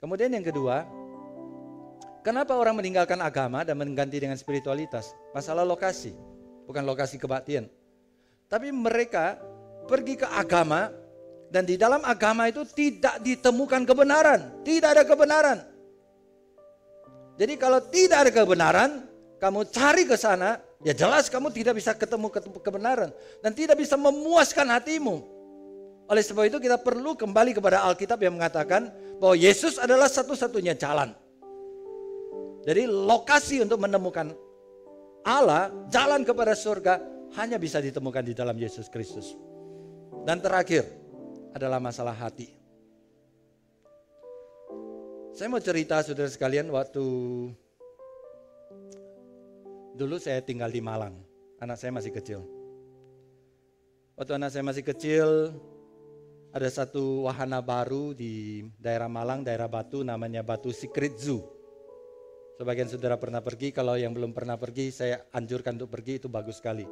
[0.00, 0.82] Kemudian yang kedua,
[2.24, 5.12] kenapa orang meninggalkan agama dan mengganti dengan spiritualitas?
[5.36, 6.16] Masalah lokasi,
[6.64, 7.68] bukan lokasi kebatian.
[8.48, 9.36] Tapi mereka
[9.84, 10.88] pergi ke agama
[11.52, 15.58] dan di dalam agama itu tidak ditemukan kebenaran, tidak ada kebenaran.
[17.38, 18.90] Jadi kalau tidak ada kebenaran,
[19.38, 22.30] kamu cari ke sana, ya jelas kamu tidak bisa ketemu
[22.62, 23.10] kebenaran
[23.42, 25.22] dan tidak bisa memuaskan hatimu.
[26.04, 31.16] Oleh sebab itu kita perlu kembali kepada Alkitab yang mengatakan bahwa Yesus adalah satu-satunya jalan.
[32.64, 34.32] Jadi lokasi untuk menemukan
[35.24, 37.00] Allah, jalan kepada surga
[37.36, 39.36] hanya bisa ditemukan di dalam Yesus Kristus.
[40.24, 40.88] Dan terakhir,
[41.54, 42.50] adalah masalah hati.
[45.30, 47.02] Saya mau cerita saudara sekalian waktu
[49.94, 51.14] dulu saya tinggal di Malang.
[51.62, 52.42] Anak saya masih kecil.
[54.18, 55.54] Waktu anak saya masih kecil,
[56.54, 61.53] ada satu wahana baru di daerah Malang, daerah Batu, namanya Batu Secret Zoo.
[62.54, 66.62] Sebagian saudara pernah pergi, kalau yang belum pernah pergi, saya anjurkan untuk pergi, itu bagus
[66.62, 66.86] sekali.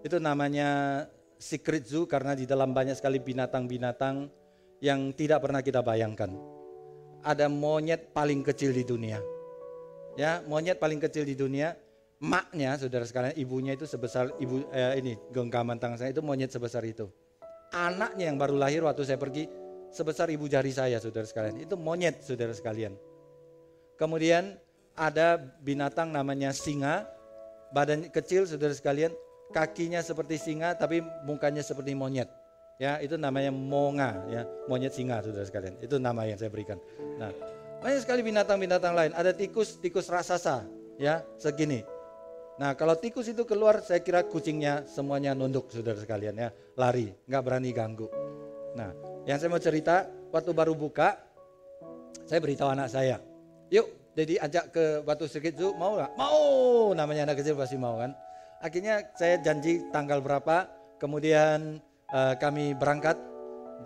[0.00, 1.04] Itu namanya
[1.36, 4.32] secret zoo karena di dalam banyak sekali binatang-binatang
[4.80, 6.32] yang tidak pernah kita bayangkan.
[7.20, 9.20] Ada monyet paling kecil di dunia.
[10.16, 11.76] Ya, monyet paling kecil di dunia,
[12.24, 16.80] maknya saudara sekalian, ibunya itu sebesar ibu eh, ini genggaman tangan saya itu monyet sebesar
[16.88, 17.12] itu.
[17.76, 19.44] Anaknya yang baru lahir waktu saya pergi
[19.92, 21.60] sebesar ibu jari saya saudara sekalian.
[21.68, 22.96] Itu monyet saudara sekalian.
[24.00, 24.56] Kemudian
[24.94, 27.06] ada binatang namanya singa,
[27.70, 29.14] badan kecil saudara sekalian,
[29.50, 32.30] kakinya seperti singa tapi mukanya seperti monyet.
[32.80, 35.76] Ya, itu namanya monga ya, monyet singa Saudara sekalian.
[35.84, 36.80] Itu nama yang saya berikan.
[37.20, 37.28] Nah,
[37.84, 39.12] banyak sekali binatang-binatang lain.
[39.12, 40.64] Ada tikus, tikus raksasa
[40.96, 41.84] ya, segini.
[42.56, 47.42] Nah, kalau tikus itu keluar, saya kira kucingnya semuanya nunduk Saudara sekalian ya, lari, nggak
[47.44, 48.08] berani ganggu.
[48.72, 48.96] Nah,
[49.28, 51.20] yang saya mau cerita, waktu baru buka,
[52.24, 53.20] saya beritahu anak saya,
[53.68, 56.12] yuk jadi ajak ke Batu Sekit Zoo, mau nggak?
[56.20, 58.12] Mau, namanya anak kecil pasti mau kan.
[58.60, 60.68] Akhirnya saya janji tanggal berapa,
[61.00, 61.80] kemudian
[62.12, 63.16] uh, kami berangkat,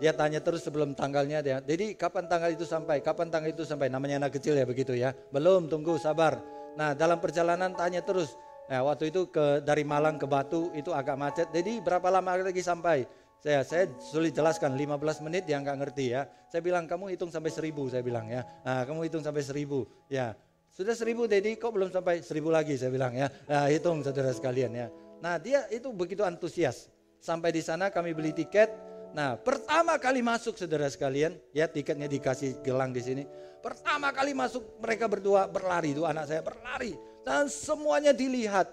[0.03, 1.63] dia tanya terus sebelum tanggalnya dia.
[1.63, 2.99] Jadi kapan tanggal itu sampai?
[2.99, 3.87] Kapan tanggal itu sampai?
[3.87, 5.15] Namanya anak kecil ya begitu ya.
[5.31, 6.43] Belum, tunggu sabar.
[6.75, 8.35] Nah, dalam perjalanan tanya terus.
[8.67, 11.47] Nah, waktu itu ke dari Malang ke Batu itu agak macet.
[11.55, 13.07] Jadi berapa lama lagi sampai?
[13.45, 16.25] Saya saya sulit jelaskan 15 menit dia nggak ngerti ya.
[16.49, 18.41] Saya bilang kamu hitung sampai seribu saya bilang ya.
[18.65, 20.33] Nah, kamu hitung sampai seribu ya.
[20.73, 23.29] Sudah seribu Dedi kok belum sampai seribu lagi saya bilang ya.
[23.45, 24.89] Nah, hitung saudara sekalian ya.
[25.21, 26.89] Nah dia itu begitu antusias.
[27.21, 28.69] Sampai di sana kami beli tiket,
[29.15, 33.23] Nah, pertama kali masuk saudara sekalian, ya tiketnya dikasih gelang di sini.
[33.63, 38.67] Pertama kali masuk mereka berdua berlari, itu anak saya berlari dan semuanya dilihat.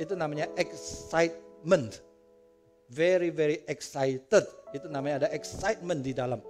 [0.00, 2.00] Itu namanya excitement.
[2.88, 4.44] Very very excited.
[4.72, 6.40] Itu namanya ada excitement di dalam.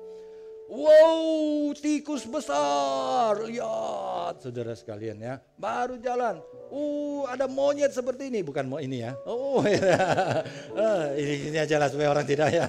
[0.69, 3.41] Wow, tikus besar.
[3.41, 5.41] Lihat saudara sekalian ya.
[5.57, 6.45] Baru jalan.
[6.69, 8.45] Uh, ada monyet seperti ini.
[8.45, 9.17] Bukan mau ini ya.
[9.25, 10.45] Oh, ya.
[10.77, 12.69] Uh, ini, ini aja lah supaya orang tidak ya.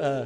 [0.00, 0.24] uh,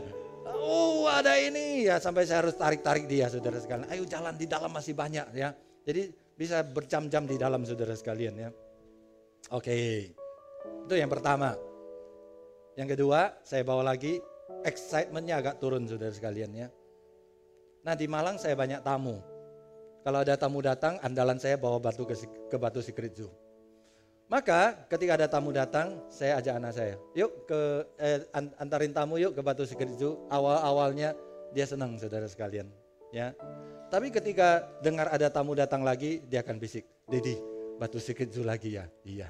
[0.54, 1.90] oh, ada ini.
[1.90, 3.90] Ya sampai saya harus tarik-tarik dia saudara sekalian.
[3.90, 5.50] Ayo jalan di dalam masih banyak ya.
[5.82, 8.54] Jadi bisa berjam-jam di dalam saudara sekalian ya.
[9.50, 9.66] Oke.
[9.66, 10.21] Okay.
[10.86, 11.54] Itu yang pertama.
[12.74, 14.18] Yang kedua, saya bawa lagi
[14.64, 16.68] excitementnya agak turun saudara sekalian ya.
[17.82, 19.18] Nah di Malang saya banyak tamu.
[20.02, 22.14] Kalau ada tamu datang, andalan saya bawa batu ke,
[22.50, 23.30] ke Batu Secret Zoo.
[24.26, 27.60] Maka ketika ada tamu datang, saya ajak anak saya, yuk ke
[28.00, 28.24] eh,
[28.58, 30.26] antarin tamu yuk ke Batu Secret Zoo.
[30.32, 31.14] Awal-awalnya
[31.52, 32.66] dia senang saudara sekalian,
[33.14, 33.36] ya.
[33.92, 37.36] Tapi ketika dengar ada tamu datang lagi, dia akan bisik, Dedi,
[37.76, 38.88] Batu Secret Zoo lagi ya?
[39.04, 39.28] Iya,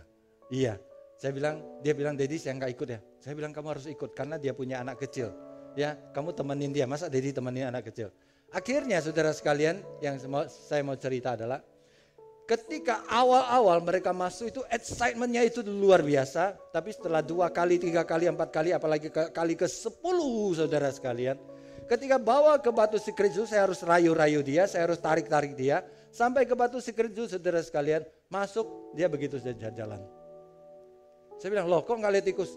[0.54, 0.74] iya.
[1.22, 2.98] Saya bilang, dia bilang, Dedi saya nggak ikut ya.
[3.22, 5.30] Saya bilang kamu harus ikut karena dia punya anak kecil.
[5.78, 6.82] Ya, kamu temenin dia.
[6.82, 8.10] Masa Dedi temenin anak kecil?
[8.50, 10.18] Akhirnya saudara sekalian, yang
[10.50, 11.62] saya mau cerita adalah
[12.50, 16.58] ketika awal-awal mereka masuk itu excitementnya itu luar biasa.
[16.74, 21.38] Tapi setelah dua kali, tiga kali, empat kali, apalagi ke, kali ke sepuluh saudara sekalian.
[21.86, 25.86] Ketika bawa ke batu secret zoo, saya harus rayu-rayu dia, saya harus tarik-tarik dia.
[26.10, 30.02] Sampai ke batu secret zoo saudara sekalian, masuk, dia begitu saja jalan.
[31.42, 32.54] Saya bilang, loh kok nggak lihat tikus?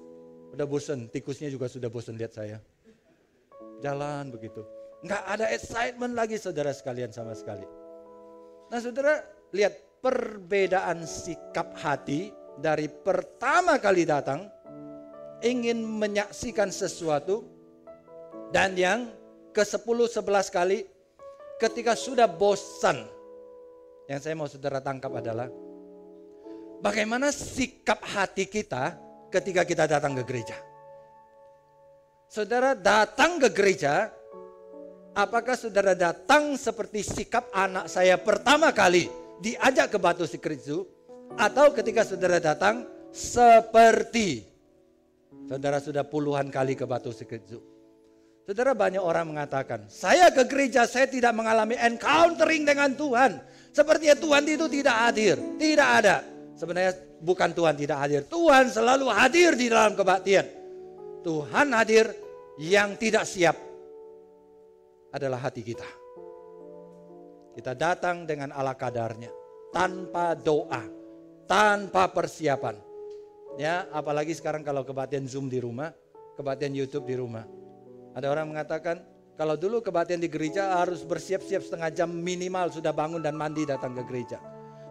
[0.54, 2.62] Udah bosen, tikusnya juga sudah bosen lihat saya.
[3.82, 4.62] Jalan begitu.
[5.02, 7.66] Nggak ada excitement lagi saudara sekalian sama sekali.
[8.70, 9.26] Nah saudara
[9.58, 9.74] lihat
[10.06, 12.30] perbedaan sikap hati
[12.62, 14.54] dari pertama kali datang
[15.42, 17.42] ingin menyaksikan sesuatu
[18.54, 19.10] dan yang
[19.50, 20.22] ke 10 11
[20.54, 20.86] kali
[21.58, 23.02] ketika sudah bosan
[24.06, 25.50] yang saya mau saudara tangkap adalah
[26.84, 28.96] Bagaimana sikap hati kita
[29.32, 30.58] ketika kita datang ke gereja?
[32.26, 34.12] Saudara datang ke gereja,
[35.16, 39.08] apakah saudara datang seperti sikap anak saya pertama kali
[39.40, 40.84] diajak ke Batu Sikritzu?
[41.36, 44.44] Atau ketika saudara datang seperti
[45.48, 47.76] saudara sudah puluhan kali ke Batu Sikritzu?
[48.46, 53.42] Saudara banyak orang mengatakan, saya ke gereja saya tidak mengalami encountering dengan Tuhan.
[53.74, 56.35] Sepertinya Tuhan itu tidak hadir, tidak ada.
[56.56, 58.22] Sebenarnya bukan Tuhan tidak hadir.
[58.32, 60.48] Tuhan selalu hadir di dalam kebaktian.
[61.20, 62.08] Tuhan hadir
[62.56, 63.60] yang tidak siap
[65.12, 65.88] adalah hati kita.
[67.56, 69.32] Kita datang dengan ala kadarnya,
[69.72, 70.84] tanpa doa,
[71.48, 72.76] tanpa persiapan.
[73.56, 75.92] Ya, apalagi sekarang kalau kebaktian Zoom di rumah,
[76.36, 77.48] kebaktian YouTube di rumah.
[78.12, 79.00] Ada orang mengatakan,
[79.40, 83.96] kalau dulu kebaktian di gereja harus bersiap-siap setengah jam minimal sudah bangun dan mandi datang
[83.96, 84.40] ke gereja.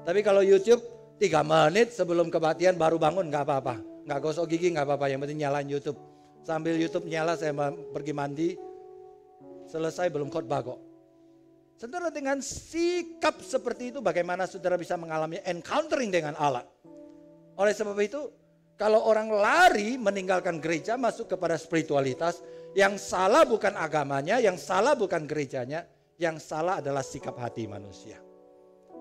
[0.05, 0.81] Tapi kalau YouTube
[1.15, 3.75] Tiga menit sebelum kebaktian baru bangun nggak apa-apa.
[4.03, 5.07] Nggak gosok gigi nggak apa-apa.
[5.07, 5.99] Yang penting nyalain YouTube.
[6.43, 7.55] Sambil YouTube nyala saya
[7.95, 8.51] pergi mandi.
[9.71, 10.79] Selesai belum khotbah kok.
[11.79, 16.67] Saudara dengan sikap seperti itu bagaimana saudara bisa mengalami encountering dengan Allah.
[17.59, 18.31] Oleh sebab itu
[18.75, 22.43] kalau orang lari meninggalkan gereja masuk kepada spiritualitas.
[22.75, 25.87] Yang salah bukan agamanya, yang salah bukan gerejanya.
[26.19, 28.24] Yang salah adalah sikap hati manusia.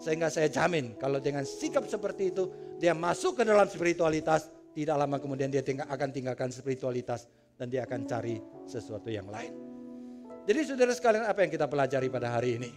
[0.01, 2.49] Sehingga saya jamin kalau dengan sikap seperti itu
[2.81, 7.85] dia masuk ke dalam spiritualitas, tidak lama kemudian dia tinggal, akan tinggalkan spiritualitas dan dia
[7.85, 9.53] akan cari sesuatu yang lain.
[10.43, 12.71] Jadi saudara sekalian apa yang kita pelajari pada hari ini?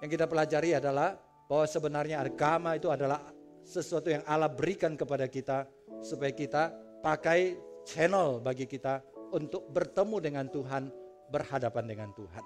[0.00, 3.20] Yang kita pelajari adalah bahwa sebenarnya agama itu adalah
[3.66, 5.68] sesuatu yang Allah berikan kepada kita
[6.00, 6.72] supaya kita
[7.04, 9.02] pakai channel bagi kita
[9.34, 10.88] untuk bertemu dengan Tuhan,
[11.28, 12.44] berhadapan dengan Tuhan.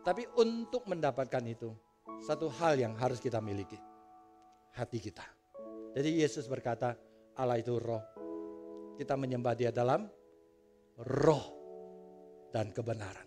[0.00, 1.72] Tapi untuk mendapatkan itu,
[2.20, 3.80] satu hal yang harus kita miliki.
[4.76, 5.24] Hati kita.
[5.96, 6.94] Jadi Yesus berkata,
[7.34, 8.04] Allah itu roh.
[8.94, 10.06] Kita menyembah dia dalam
[11.00, 11.46] roh
[12.52, 13.26] dan kebenaran.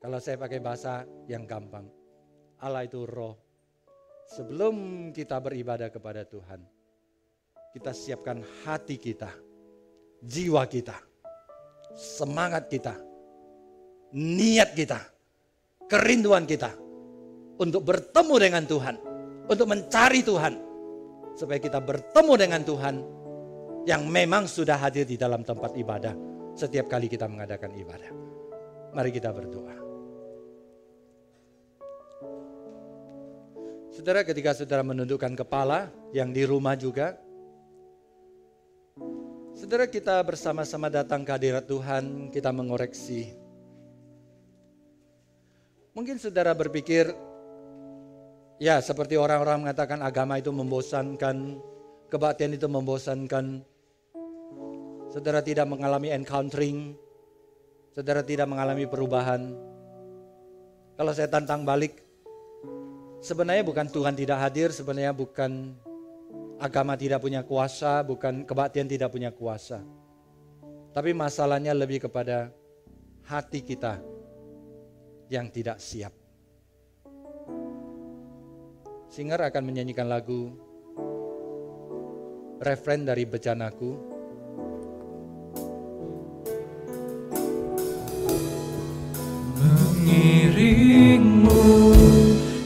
[0.00, 1.84] Kalau saya pakai bahasa yang gampang.
[2.62, 3.36] Allah itu roh.
[4.30, 6.62] Sebelum kita beribadah kepada Tuhan,
[7.74, 9.28] kita siapkan hati kita
[10.20, 10.96] jiwa kita,
[11.96, 12.94] semangat kita,
[14.12, 15.00] niat kita,
[15.88, 16.89] kerinduan kita
[17.60, 18.96] untuk bertemu dengan Tuhan,
[19.44, 20.54] untuk mencari Tuhan,
[21.36, 22.94] supaya kita bertemu dengan Tuhan
[23.84, 26.16] yang memang sudah hadir di dalam tempat ibadah
[26.56, 28.12] setiap kali kita mengadakan ibadah.
[28.96, 29.76] Mari kita berdoa.
[33.90, 37.20] Saudara ketika saudara menundukkan kepala yang di rumah juga,
[39.52, 43.34] saudara kita bersama-sama datang ke hadirat Tuhan, kita mengoreksi.
[45.90, 47.10] Mungkin saudara berpikir,
[48.60, 51.58] ya seperti orang-orang mengatakan agama itu membosankan,
[52.12, 53.64] kebaktian itu membosankan.
[55.10, 56.94] Saudara tidak mengalami encountering,
[57.90, 59.50] saudara tidak mengalami perubahan.
[60.94, 61.98] Kalau saya tantang balik,
[63.24, 65.74] sebenarnya bukan Tuhan tidak hadir, sebenarnya bukan
[66.60, 69.82] agama tidak punya kuasa, bukan kebaktian tidak punya kuasa.
[70.94, 72.52] Tapi masalahnya lebih kepada
[73.26, 73.98] hati kita
[75.32, 76.19] yang tidak siap.
[79.10, 80.54] Singer akan menyanyikan lagu
[82.62, 83.98] referen dari bejanaku.
[89.58, 91.66] mengiringmu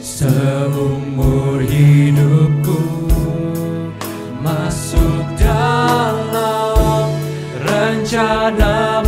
[0.05, 2.77] seumur hidupku
[4.45, 7.09] masuk dalam
[7.57, 9.04] rencanamu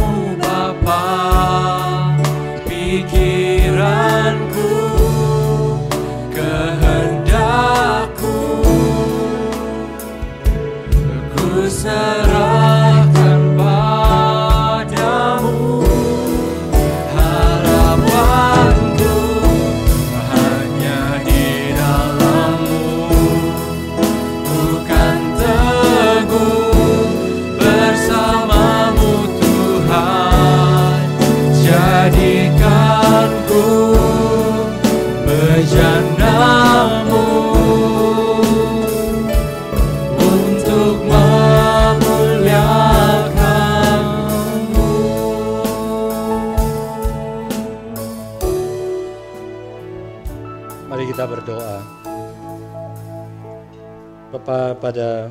[54.48, 55.28] Bapa pada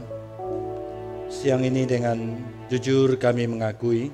[1.32, 2.36] siang ini dengan
[2.68, 4.12] jujur kami mengakui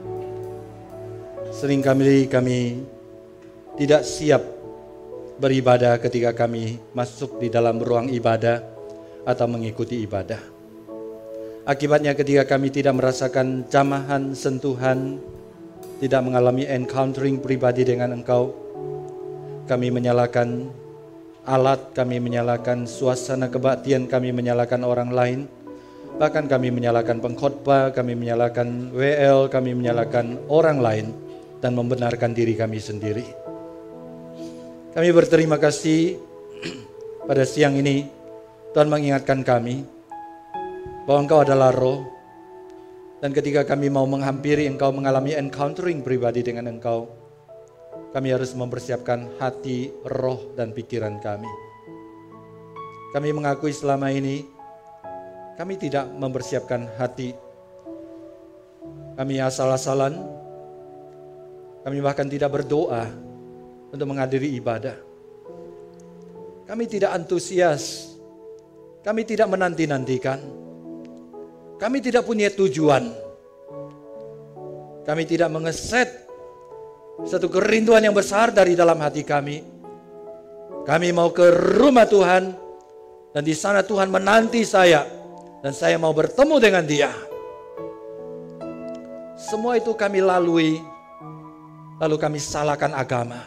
[1.50, 2.86] sering kali kami
[3.74, 4.46] tidak siap
[5.42, 8.62] beribadah ketika kami masuk di dalam ruang ibadah
[9.26, 10.38] atau mengikuti ibadah.
[11.66, 15.18] Akibatnya ketika kami tidak merasakan jamahan, sentuhan,
[15.98, 18.54] tidak mengalami encountering pribadi dengan Engkau,
[19.66, 20.70] kami menyalakan
[21.46, 25.40] alat, kami menyalakan suasana kebaktian, kami menyalakan orang lain,
[26.18, 31.06] bahkan kami menyalakan pengkhotbah, kami menyalakan WL, kami menyalakan orang lain
[31.58, 33.26] dan membenarkan diri kami sendiri.
[34.92, 36.20] Kami berterima kasih
[37.28, 38.04] pada siang ini
[38.76, 39.84] Tuhan mengingatkan kami
[41.04, 42.04] bahwa Engkau adalah roh.
[43.22, 47.21] Dan ketika kami mau menghampiri Engkau mengalami encountering pribadi dengan Engkau,
[48.12, 51.48] kami harus mempersiapkan hati, roh, dan pikiran kami.
[53.12, 54.44] Kami mengakui selama ini
[55.56, 57.32] kami tidak mempersiapkan hati.
[59.16, 60.16] Kami asal-asalan.
[61.84, 63.04] Kami bahkan tidak berdoa
[63.92, 64.96] untuk menghadiri ibadah.
[66.64, 68.16] Kami tidak antusias.
[69.04, 70.40] Kami tidak menanti-nantikan.
[71.76, 73.12] Kami tidak punya tujuan.
[75.02, 76.31] Kami tidak mengeset
[77.22, 79.62] satu kerinduan yang besar dari dalam hati kami.
[80.82, 81.46] Kami mau ke
[81.78, 82.50] rumah Tuhan
[83.30, 85.06] dan di sana Tuhan menanti saya
[85.62, 87.10] dan saya mau bertemu dengan Dia.
[89.38, 90.82] Semua itu kami lalui
[92.02, 93.38] lalu kami salahkan agama.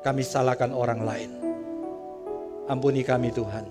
[0.00, 1.30] Kami salahkan orang lain.
[2.66, 3.68] Ampuni kami Tuhan.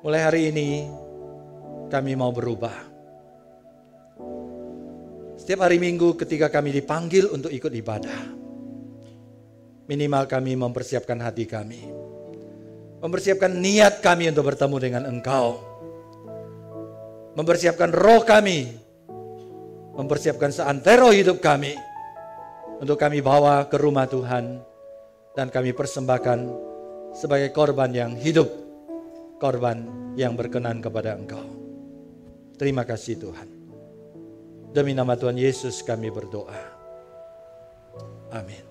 [0.00, 0.68] Mulai hari ini
[1.90, 2.97] kami mau berubah.
[5.48, 8.20] Setiap hari Minggu ketika kami dipanggil untuk ikut ibadah,
[9.88, 11.88] minimal kami mempersiapkan hati kami,
[13.00, 15.56] mempersiapkan niat kami untuk bertemu dengan Engkau,
[17.32, 18.76] mempersiapkan roh kami,
[19.96, 21.72] mempersiapkan seantero hidup kami,
[22.84, 24.60] untuk kami bawa ke rumah Tuhan,
[25.32, 26.44] dan kami persembahkan
[27.16, 28.52] sebagai korban yang hidup,
[29.40, 31.40] korban yang berkenan kepada Engkau.
[32.60, 33.57] Terima kasih Tuhan.
[34.68, 36.60] Demi nama Tuhan Yesus kami berdoa.
[38.28, 38.67] Amin.